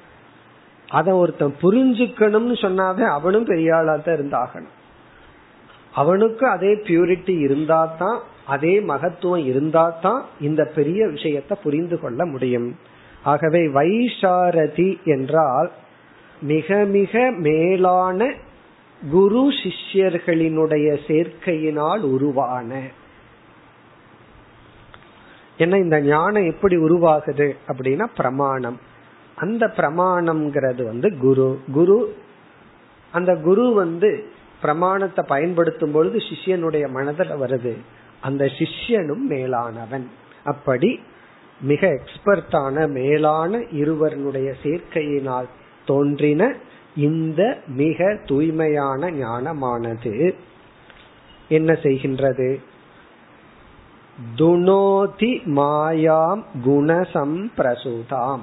[0.90, 4.74] அத ஒருத்தன் புரிஞ்சுக்கணும்னு சொன்னாவே அவனும் பெரிய ஆளா தான் இருந்தாகணும்.
[5.92, 12.78] அவனுக்கு அதே பியூரிட்டி இருந்தா தான் அதே மகத்துவம் இருந்தா தான் இந்த பெரிய விஷயத்த புரிந்து கொள்ள முடியும்.
[13.24, 15.72] ஆகவே வைஷாரதி என்றால்
[16.42, 18.34] மிக மிக மேலான
[19.10, 22.82] குரு சிஷ்யர்களினுடைய சேர்க்கையினால் உருவான.
[25.58, 28.80] என்ன இந்த ஞானம் எப்படி உருவாகுது அப்படின்னா பிரமாணம்.
[29.36, 31.60] அந்த பிரமாணம்ங்கிறது வந்து குரு.
[31.72, 32.16] குரு
[33.12, 34.26] அந்த குரு வந்து
[34.62, 37.78] பிரமாணத்தை பயன்படுத்தும் பொழுது சிஷ்யனுடைய மனதில் வருது.
[38.22, 40.08] அந்த சிஷ்யனும் மேலானவன்.
[40.44, 41.00] அப்படி
[41.62, 45.46] மிக எக்ஸ்பர்ட்டான மேலான இருவருடைய சேர்க்கையினால்
[45.86, 46.54] தோன்றின
[46.96, 50.36] இந்த மிக தூய்மையான ஞானமானது.
[51.48, 52.60] என்ன செய்கின்றது?
[54.36, 58.40] துனோதி மாயாம் குணசம் பிரசுதாம்.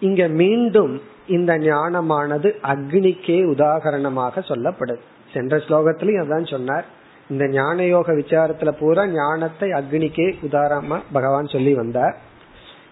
[0.00, 4.98] இங்க மீண்டும் இந்த ஞானமானது அக்னிக்கே உதாகரணமாக சொல்லப்படுது
[5.34, 6.84] சென்ற ஸ்லோகத்திலையும் அதான் சொன்னார்.
[7.28, 12.16] இந்த ஞான யோக விசாரத்துல பூரா ஞானத்தை அக்னிக்கே உதாரணமா பகவான் சொல்லி வந்தார்.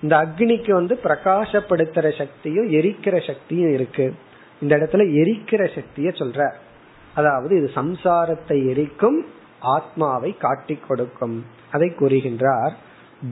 [0.05, 4.15] இந்த அக்னிக்கு வந்து பிரகாசப்படுத்துற சக்தியும் எரிக்கிற சக்தியும் இருக்கு.
[4.61, 6.53] இந்த இடத்துல எரிக்கிற சக்திய சொல்ற.
[7.15, 9.27] அதாவது இது சம்சாரத்தை எரிக்கும்
[9.61, 11.45] ஆத்மாவை காட்டி கொடுக்கும்.
[11.71, 12.73] அதை கூறுகின்றார்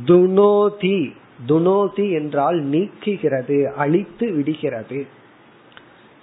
[0.04, 1.12] துனோதி.
[1.48, 5.06] துனோதி என்றால் நீக்குகிறது அழித்து விடுகிறது.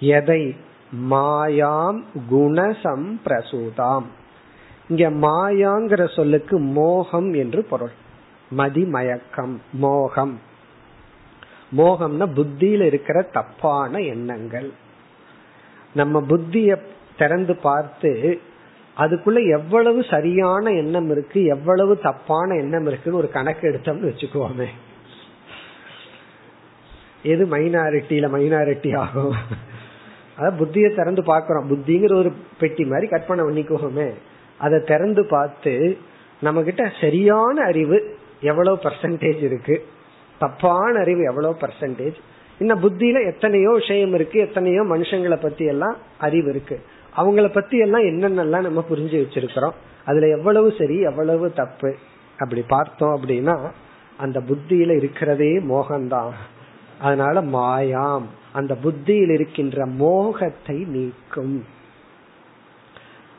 [0.00, 0.56] எதை?
[1.10, 4.06] மாயாம் குணசம் பிரசூதாம்
[4.88, 7.99] இங்க மாயாங்கிற சொல்லுக்கு மோகம் என்று பொருள்.
[8.56, 10.40] மதிமயக்கம் மோகம்.
[11.76, 14.72] மோகம்னா புத்தியில இருக்கிற தப்பான எண்ணங்கள்.
[15.94, 16.78] நம்ம புத்திய
[17.16, 18.40] திறந்து பார்த்து
[18.96, 24.66] அதுக்குள்ள எவ்வளவு சரியான எண்ணம் இருக்கு எவ்வளவு தப்பான எண்ணம் இருக்குன்னு ஒரு கணக்கு எடுத்தோம்னு வச்சுக்கோமே.
[27.22, 29.34] எது மைனாரிட்டியில மைனாரிட்டி ஆகும்?
[30.36, 34.14] அதாவது புத்தியை திறந்து பாக்குறோம் புத்திங்கிற ஒரு பெட்டி மாதிரி கற்பனை பண்ணிக்கோமே.
[34.58, 35.98] அதை திறந்து பார்த்து
[36.40, 39.86] நம்ம கிட்ட சரியான அறிவு எவ்வளவு பர்சன்டேஜ் இருக்கு?
[40.38, 42.14] தப்பான அறிவு எவ்வளவு பர்சன்டேஜ்
[42.58, 46.80] இன்னும் புத்தியில எத்தனையோ விஷயம் இருக்கு எத்தனையோ மனுஷங்களை பத்தி எல்லாம் அறிவு இருக்கு.
[47.16, 49.72] அவங்கள பத்தி எல்லாம் என்னென்னலாம் நம்ம புரிஞ்சு வச்சிருக்கிறோம்?
[50.04, 51.94] அதுல எவ்வளவு சரி எவ்வளவு தப்பு?
[52.38, 53.70] அப்படி பார்த்தோம் அப்படின்னா
[54.16, 56.30] அந்த புத்தியில இருக்கிறதே மோகம்தான்.
[57.00, 58.22] அதனால மாயாம்.
[58.52, 61.64] அந்த புத்தியில் இருக்கின்ற மோகத்தை நீக்கும்.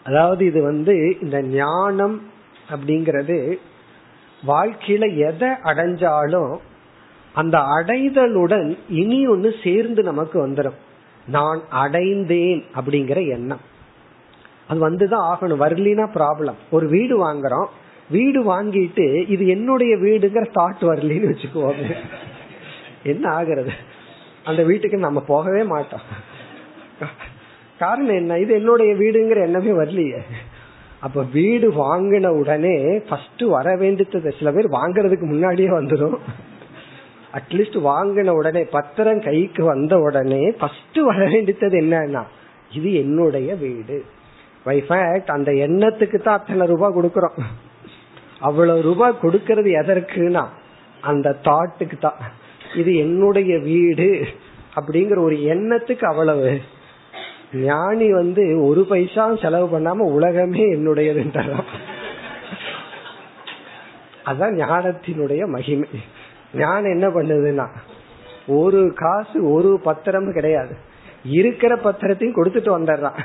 [0.03, 2.21] அதாவது இது வந்து இந்த ஞானம்
[2.69, 3.57] அப்படிங்கறது
[4.47, 6.57] வாழ்க்கையில எதை அடைஞ்சாலும்
[7.33, 10.77] அந்த அடைதலுடன் இனி ஒன்னு சேர்ந்து நமக்கு வந்துடும்
[11.25, 13.61] நான் அடைந்தேன் அப்படிங்கிற எண்ணம்.
[14.67, 15.61] அது வந்துதான் ஆகணும்.
[15.63, 17.67] வரலினா ப்ராப்ளம் ஒரு வீடு வாங்குறோம்.
[18.09, 21.95] வீடு வாங்கிட்டு இது என்னுடைய வீடுங்கிற தாட் வரலின்னு வச்சுக்குவோம்
[23.03, 23.71] என்ன ஆகிறது?
[24.43, 25.99] அந்த வீட்டுக்கு நம்ம போகவே மாட்டோம்.
[27.79, 28.37] காரணம் என்ன?
[28.37, 30.21] இது என்னுடைய வீடுங்கிற எண்ணமே வரலையே.
[31.01, 32.75] அப்ப வீடு வாங்கின உடனே
[33.07, 36.17] ஃபர்ஸ்ட் வர வேண்டியது சில பேர் வாங்குறதுக்கு முன்னாடியே வந்துடும்
[37.37, 42.23] அட்லீஸ்ட் வாங்கின உடனே பத்திரம் கைக்கு வந்த உடனே ஃபர்ஸ்ட் வர வேண்டியது என்னன்னா
[42.71, 43.97] இது என்னுடைய வீடு.
[44.65, 47.37] வைஃபேக்ட் அந்த எண்ணத்துக்கு தான் அத்தனை ரூபாய் கொடுக்கறோம்.
[48.39, 50.43] அவ்வளவு ரூபாய் கொடுக்கறது எதற்குனா
[51.01, 52.19] அந்த தாட்டுக்கு தான்.
[52.75, 54.09] இது என்னுடைய வீடு
[54.75, 56.51] அப்படிங்கிற ஒரு எண்ணத்துக்கு அவ்வளவு.
[57.53, 61.63] ஞானி வந்து ஒரு பைசா செலவு பண்ணாம உலகமே என்னுடையதுன்றான்
[64.25, 65.87] அதான் ஞானத்தினுடைய மகிமை.
[66.55, 67.67] ஞானம் என்ன பண்ணுதுன்னா
[68.47, 70.75] ஒரு காசு ஒரு பத்திரம் கிடையாது.
[71.23, 73.19] இருக்கிற பத்திரத்தையும் கொடுத்துட்டு வந்துடுறான்.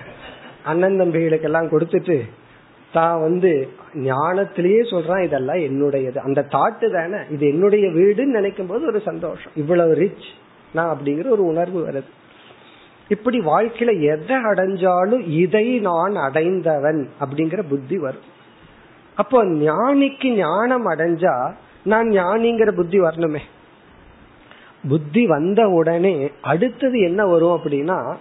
[0.65, 2.21] அண்ணன் தம்பிகளுக்கு எல்லாம் கொடுத்துட்டு
[2.93, 6.17] தான் வந்து ஞானத்திலேயே சொல்றான் இதெல்லாம் என்னுடையது.
[6.17, 9.53] அந்த தாட்டு தானே இது என்னுடைய வீடுன்னு நினைக்கும் போது ஒரு சந்தோஷம்.
[9.57, 10.29] இவ்வளவு ரிச்
[10.73, 12.11] நான் அப்படிங்கிற ஒரு உணர்வு வருது.
[13.09, 18.27] இப்படி வாழ்க்கையில எதை அடைஞ்சாலும் இதை நான் அடைந்தவன் அப்படிங்கிற புத்தி வரும்.
[19.15, 21.53] அப்போ ஞானிக்கு ஞானம் அடைஞ்சா
[21.85, 23.43] நான் ஞானிங்கிற புத்தி வரணுமே.
[24.89, 28.17] புத்தி வந்த உடனே அடுத்தது என்ன வரும் அப்படின்னா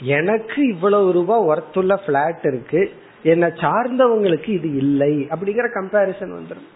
[0.00, 6.68] எனக்கு இவ்வளவு ரூபாய் ஒர்த்துள்ள பிளாட் இருக்கு என்னை சார்ந்தவங்களுக்கு இது இல்லை அப்படிங்கிற கம்பாரிசன் வந்துடும்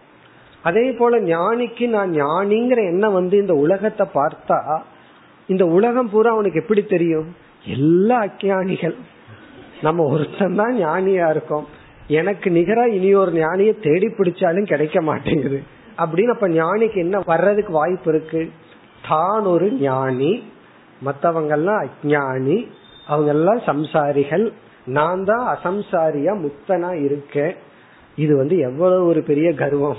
[0.63, 4.59] அதே போல ஞானிக்கு நான் ஞானிங்கிற எண்ணம் வந்து இந்த உலகத்தை பார்த்தா
[5.47, 7.27] இந்த உலகம் பூரா அவனுக்கு எப்படி தெரியும்?
[7.67, 8.95] எல்லா அஜானிகள்
[9.83, 11.67] நம்ம ஒருத்தன் தான் ஞானியா இருக்கோம்.
[12.09, 15.63] எனக்கு நிகரா இனி ஒரு ஞானியை தேடி பிடிச்சாலும் கிடைக்க மாட்டேங்குது.
[15.99, 18.51] அப்படின்னு அப்ப ஞானிக்கு என்ன வர்றதுக்கு வாய்ப்பு இருக்கு?
[19.09, 20.43] தான் ஒரு ஞானி
[21.05, 22.67] மத்தவங்கெல்லாம் அஜானி
[23.07, 24.53] அவங்க எல்லாம் சம்சாரிகள்.
[24.85, 27.55] நான் தான் அசம்சாரியா முக்தனா இருக்கேன்.
[28.17, 29.97] இது வந்து எவ்வளவு ஒரு பெரிய கர்வம்.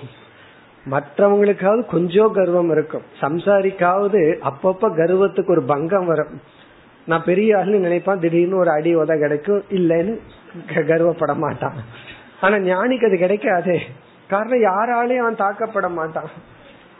[0.91, 3.01] மற்றவங்களுக்காவது கொஞ்சம் கர்வம் இருக்கும்.
[3.21, 6.41] சம்சாரிக்காவது அப்பப்ப கர்வத்துக்கு ஒரு பங்கம் வரும்.
[7.05, 10.19] நான் பெரிய ஆளுன்னு நினைப்பான் திடீர்னு ஒரு அடி உத கிடைக்கும் இல்லைன்னு
[10.67, 11.73] கர்வப்பட மாட்டான்
[12.41, 13.77] ஆனா ஞானிக்கு அது கிடைக்காதே.
[14.29, 16.29] காரணம் யாராலையும் அவன் தாக்கப்பட மாட்டான்.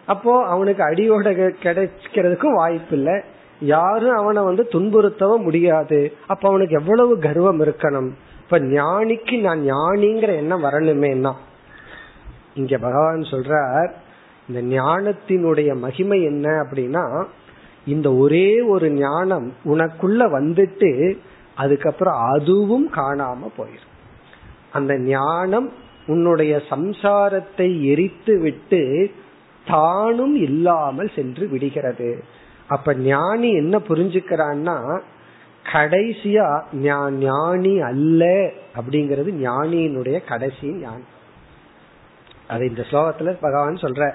[0.06, 1.28] அப்போ அவனுக்கு அடியோட
[1.64, 3.22] கிடைக்கிறதுக்கும் வாய்ப்பு இல்லை.
[3.60, 6.14] யாரும் அவனை வந்து துன்புறுத்தவும் முடியாது.
[6.28, 8.10] அப்ப அவனுக்கு எவ்வளவு கர்வம் இருக்கணும்?
[8.44, 11.34] இப்ப ஞானிக்கு நான் ஞானிங்கிற எண்ணம் வரணுமேனா
[12.54, 13.92] இங்க பகவான் சொல்றார்
[14.48, 17.04] இந்த ஞானத்தினுடைய மகிமை என்ன அப்படின்னா
[17.86, 21.16] இந்த ஒரே ஒரு ஞானம் உனக்குள்ள வந்துட்டு
[21.56, 23.94] அதுக்கப்புறம் அதுவும் காணாம போயிடும்
[24.72, 25.72] அந்த ஞானம்
[26.08, 29.12] உன்னுடைய சம்சாரத்தை எரித்து விட்டு
[29.66, 32.24] தானும் இல்லாமல் சென்று விடுகிறது.
[32.68, 35.00] அப்ப ஞானி என்ன புரிஞ்சுக்கிறான்னா
[35.74, 38.24] கடைசியா ஞானி அல்ல
[38.76, 41.08] அப்படிங்கிறது ஞானியினுடைய கடைசி ஞானி.
[42.48, 44.12] அது இந்த ஸ்லோகத்துல பகவான் சொல்ற.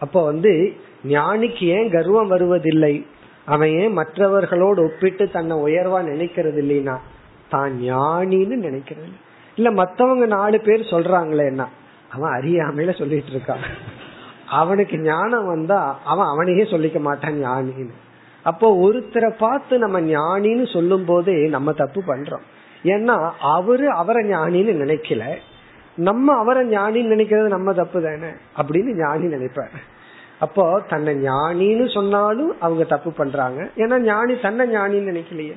[0.00, 3.06] அப்போ வந்து ஞானிக்கு ஏன் கர்வம் வருவதில்லை?
[3.44, 6.96] அவன் ஏன் மற்றவர்களோடு ஒப்பிட்டு தன்னை உயர்வா நினைக்கிறது இல்லைன்னா
[7.48, 9.12] தான் ஞானின்னு நினைக்கிறது
[9.54, 11.66] இல்ல மத்தவங்க நாலு பேர் சொல்றாங்களேன்னா
[12.08, 13.64] அவன் அறியாமையில சொல்லிட்டு இருக்கான்.
[14.48, 17.92] அவனுக்கு ஞானம் வந்தா அவன் அவனையே சொல்லிக்க மாட்டான் ஞானின்னு.
[18.42, 22.46] அப்போ ஒருத்தரை பார்த்து நம்ம ஞானின்னு சொல்லும் போதே நம்ம தப்பு பண்றோம்.
[22.84, 25.34] ஏன்னா அவரு அவரை ஞானின்னு நினைக்கல.
[25.94, 28.32] நம்ம அவரை ஞானின்னு நினைக்கிறது நம்ம தப்பு தானே?
[28.56, 29.78] அப்படின்னு ஞானி நினைப்பாரு.
[30.40, 33.70] அப்போ தன்னை ஞானின்னு சொன்னாலும் அவங்க தப்பு பண்றாங்க.
[33.76, 35.56] ஏன்னா ஞானி தன்னை ஞானின்னு நினைக்கலையே.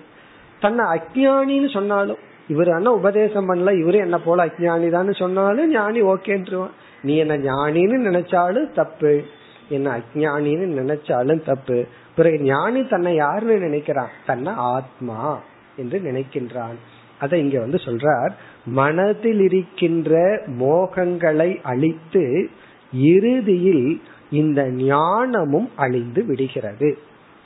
[0.60, 2.18] தன்னை அஜானின்னு சொன்னாலும்
[2.48, 6.74] இவர் என்ன உபதேசம் பண்ணல இவரு என்ன போல அஜானி தான் சொன்னாலும் ஞானி ஓகேன்றுவான்.
[7.04, 9.24] நீ என்ன ஞானின்னு நினைச்சாலும் தப்பு.
[9.70, 11.86] என்ன அஜானின்னு நினைச்சாலும் தப்பு.
[12.16, 14.12] பிறகு ஞானி தன்னை யாருன்னு நினைக்கிறான்?
[14.26, 15.40] தன்னை ஆத்மா
[15.76, 16.78] என்று நினைக்கின்றான்.
[17.20, 18.32] அதை இங்க வந்து சொல்றார்
[18.66, 22.50] மனதில் இருக்கின்ற மோகங்களை அழித்து
[22.94, 24.02] இறுதியில்
[24.32, 26.98] இந்த ஞானமும் அழிந்து விடுகிறது.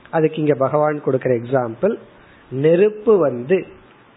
[0.09, 1.95] அதுக்கு இங்க பகவான் கொடுக்கிற எக்ஸாம்பிள்
[2.51, 3.65] நெருப்பு வந்து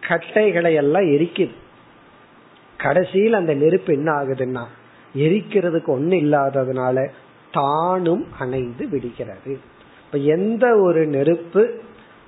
[0.09, 1.55] கட்டைகளை எல்லாம் எரிக்குது.
[2.77, 4.65] கடைசியில் அந்த நெருப்பு என்ன ஆகுதுன்னா
[5.17, 7.09] எரிக்கிறதுக்கு ஒண்ணு இல்லாததுனால
[7.53, 9.59] தானும் அணைந்து விடுகிறது.
[10.07, 11.81] இப்ப எந்த ஒரு நெருப்பு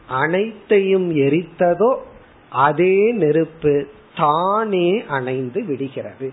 [0.09, 1.97] அனைத்தையும் எரித்ததோ
[2.51, 3.87] அதே நெருப்பு
[4.17, 6.33] தானே அணைந்து விடுகிறது.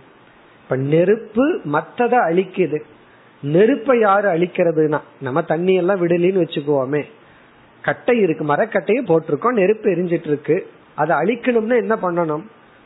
[0.64, 2.80] இப்ப நெருப்பு மத்ததை அழிக்குது.
[3.42, 7.04] நெருப்பை யாரு அழிக்கிறதுனா நம்ம தண்ணி எல்லாம் விடலின்னு வச்சுக்குவோமே.
[7.82, 12.44] கட்டை இருக்கு மரக்கட்டையை போட்டிருக்கோம் நெருப்பு எரிஞ்சிட்டு இருக்கு அதை அழிக்கணும்னா என்ன பண்ணணும்?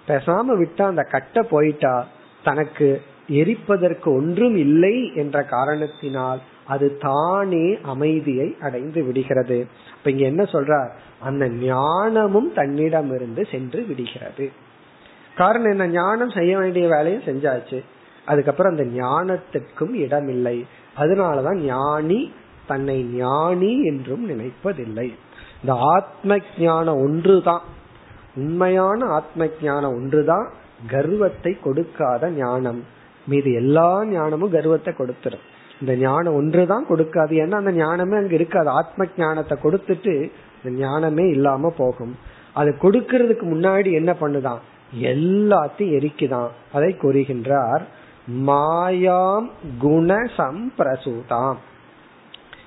[0.08, 2.08] பேசாம விட்டா அந்த கட்டை போயிட்டா
[2.44, 9.68] தனக்கு எரிப்பதற்கு ஒன்றும் இல்லை என்ற காரணத்தினால் அது தானே அமைதியை அடைந்து விடுகிறது.
[9.98, 10.90] இப்ப இங்க என்ன சொல்றார்?
[11.20, 14.52] அந்த ஞானமும் தன்னிடம் இருந்து சென்று விடுகிறது.
[15.36, 15.88] காரணம் என்ன?
[15.88, 17.84] ஞானம் செய்ய வேண்டிய வேலையும் செஞ்சாச்சு.
[18.26, 20.66] அதுக்கப்புறம் அந்த ஞானத்திற்கும் இடமில்லை.
[20.98, 22.34] அதனாலதான் ஞானி
[22.68, 25.14] தன்னை ஞானி என்றும் நினைப்பதில்லை.
[25.62, 27.62] இந்த ஆத்ம ஞானம் ஒன்றுதான்.
[28.36, 30.50] உண்மையான ஆத்ம ஞானம் ஒன்றுதான்
[30.88, 32.84] கர்வத்தை கொடுக்காத ஞானம்.
[33.28, 35.46] மீது எல்லா ஞானமும் கர்வத்தை கொடுத்துரும்.
[35.80, 37.34] இந்த ஞானம் ஒன்றுதான் கொடுக்காது.
[37.44, 38.70] ஏன்னா அந்த ஞானமே அங்க இருக்காது.
[38.70, 40.32] ஆத்ம ஞானத்தை கொடுத்துட்டு
[40.64, 42.16] இந்த ஞானமே இல்லாம போகும்.
[42.54, 44.58] அது கொடுக்கறதுக்கு முன்னாடி என்ன பண்ணுதான்?
[45.02, 46.48] எல்லாத்தையும் எரிக்குதான்.
[46.72, 47.82] அதை கூறுகின்றார்
[48.40, 51.56] மாயாம் குண சம்பிரசூதாம்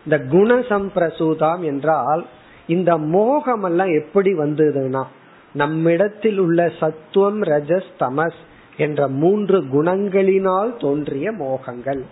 [0.04, 2.26] இந்த குண சம்பிரசூதாம் என்றால்
[2.66, 5.04] இந்த மோகம் எல்லாம் எப்படி வந்ததுன்னா
[5.52, 8.40] நம்மிடத்தில் உள்ள சத்துவம் ரஜஸ் தமஸ்
[8.76, 12.02] என்ற மூன்று குணங்களினால் தோன்றிய மோகங்கள்.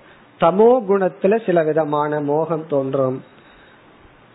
[0.40, 3.22] தமோ குணத்துல சில விதமான மோகம் தோன்றும்.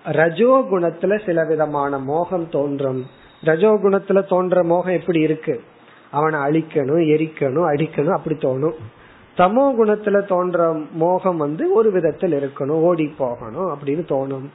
[0.06, 3.06] ரஜோ குணத்துல சில விதமான மோகம் தோன்றும்.
[3.42, 5.62] ரஜோ குணத்துல தோன்ற மோகம் எப்படி இருக்கு?
[6.12, 8.78] அவனை அழிக்கணும் எரிக்கணும் அடிக்கணும் அப்படி தோணும்.
[9.38, 14.48] தமோ குணத்துல தோன்ற மோகம் வந்து ஒரு விதத்தில் இருக்கணும் ஓடி போகணும் அப்படின்னு தோணும்.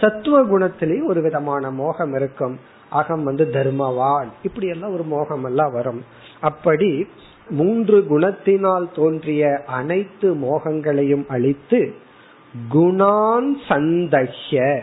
[0.00, 2.58] சத்துவ குணத்திலேயும் ஒரு விதமான மோகம் இருக்கும்.
[2.90, 4.26] அகம் வந்து தர்மவான்.
[4.42, 6.04] இப்படி எல்லாம் ஒரு மோகம் எல்லாம் வரும்.
[6.40, 7.06] அப்படி
[7.50, 11.94] மூன்று குணத்தினால் தோன்றிய அனைத்து மோகங்களையும் அழித்து
[12.74, 14.82] குணான் சந்தஹ்ய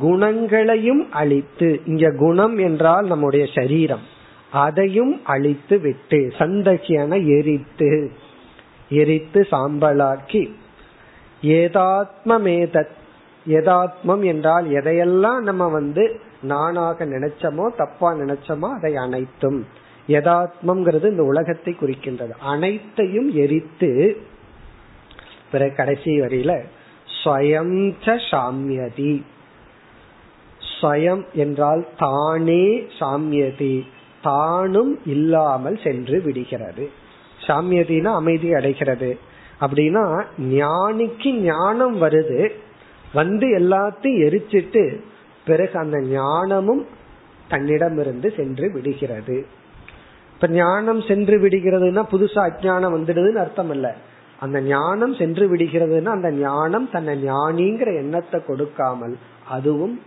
[0.00, 4.04] குணங்களையும் அழித்து இங்க குணம் என்றால் நம்முடைய சரீரம்.
[4.52, 8.12] அதையும் அழித்து விட்டு சந்தகியான எரித்து.
[9.00, 10.42] எரித்து சாம்பலாக்கி
[11.42, 12.96] ஏதாத்மமேதத்
[13.46, 16.04] எதாத்மம் என்றால் எதையெல்லாம் நம்ம வந்து
[16.42, 19.60] நானாக நினைச்சோமோ தப்பா நினைச்சோமோ அதை அனைத்தும்.
[20.08, 22.34] யதாத்மம்ங்கிறது இந்த உலகத்தை குறிக்கின்றது.
[22.44, 23.90] அனைத்தையும் எரித்து
[25.52, 26.52] பிறகு கடைசி வரியில
[27.18, 27.76] ஸ்வயம்
[28.30, 29.14] சாமியதி.
[30.72, 32.64] ஸ்வயம் என்றால் தானே
[32.98, 33.74] சாமியதி.
[34.22, 36.84] தானும் இல்லாமல் சென்று விடுகிறது.
[37.46, 39.18] சாமியதினா அமைதி அடைகிறது.
[39.60, 40.04] அப்படின்னா
[40.38, 42.52] ஞானிக்கு ஞானம் வருது.
[43.14, 44.84] வந்து எல்லாத்தையும் எரிச்சிட்டு
[45.46, 46.86] பிறகு அந்த ஞானமும்
[47.48, 49.36] தன்னிடமிருந்து சென்று விடுகிறது.
[50.34, 53.88] இப்ப ஞானம் சென்று விடுகிறதுனா புதுசா அஜானம் வந்துடுதுன்னு அர்த்தம் இல்ல
[54.38, 59.14] அந்த ஞானம் சென்று விடுகிறதுனா அந்த ஞானம் தன்னை ஞானிங்கிற எண்ணத்தை கொடுக்காமல்
[59.48, 60.00] அதுவும்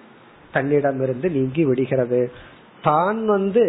[0.51, 2.31] தன்னிடமிருந்து நீங்கி விடுகிறது.
[2.81, 3.63] தான் வந்து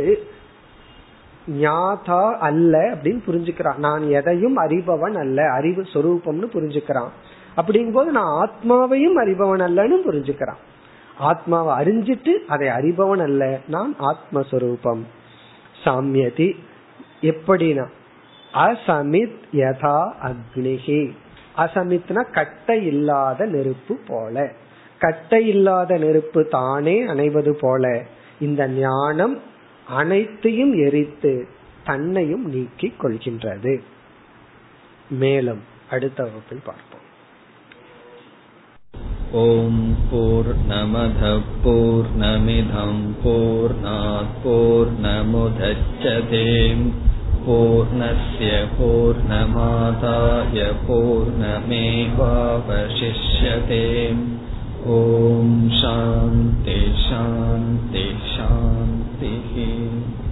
[1.51, 3.76] ஞாதா அல்ல அப்படின்னு புரிஞ்சுக்கிறான்.
[3.76, 5.53] நான் எதையும் அறிபவன் அல்ல.
[5.53, 7.09] அறிவு சொரூபம்னு புரிஞ்சுக்கிறான்.
[7.57, 10.57] அப்படிங்கும் போது நான் ஆத்மாவையும் அறிபவன் அல்லன்னு புரிஞ்சுக்கிறான்.
[11.18, 13.59] ஆத்மாவை அறிஞ்சிட்டு அதை அறிபவன் அல்ல.
[13.68, 15.01] நான் ஆத்மஸ்வரூபம்.
[15.84, 16.57] சாமியதி
[17.20, 17.86] எப்படினா
[18.55, 21.11] அசமித் யதா அக்னிகி
[21.59, 24.53] அசமித்னா கட்டை இல்லாத நெருப்பு போல.
[24.99, 28.03] கட்டை இல்லாத நெருப்பு தானே அணைவது போல.
[28.40, 29.55] இந்த ஞானம்
[29.89, 31.49] அனைத்தையும் எரித்து
[31.84, 33.80] தன்னையும் நீக்கிக் கொள்கின்றது.
[35.11, 35.61] மேலும்
[35.91, 37.05] அடுத்த வகுப்பில் பார்ப்போம்.
[39.32, 43.74] ஓம் போர் நமத போர் நமிதம் போர்
[44.45, 46.93] போர் நமுதச்சதேம்
[47.47, 48.64] பூர்ணய
[59.18, 60.25] 自己。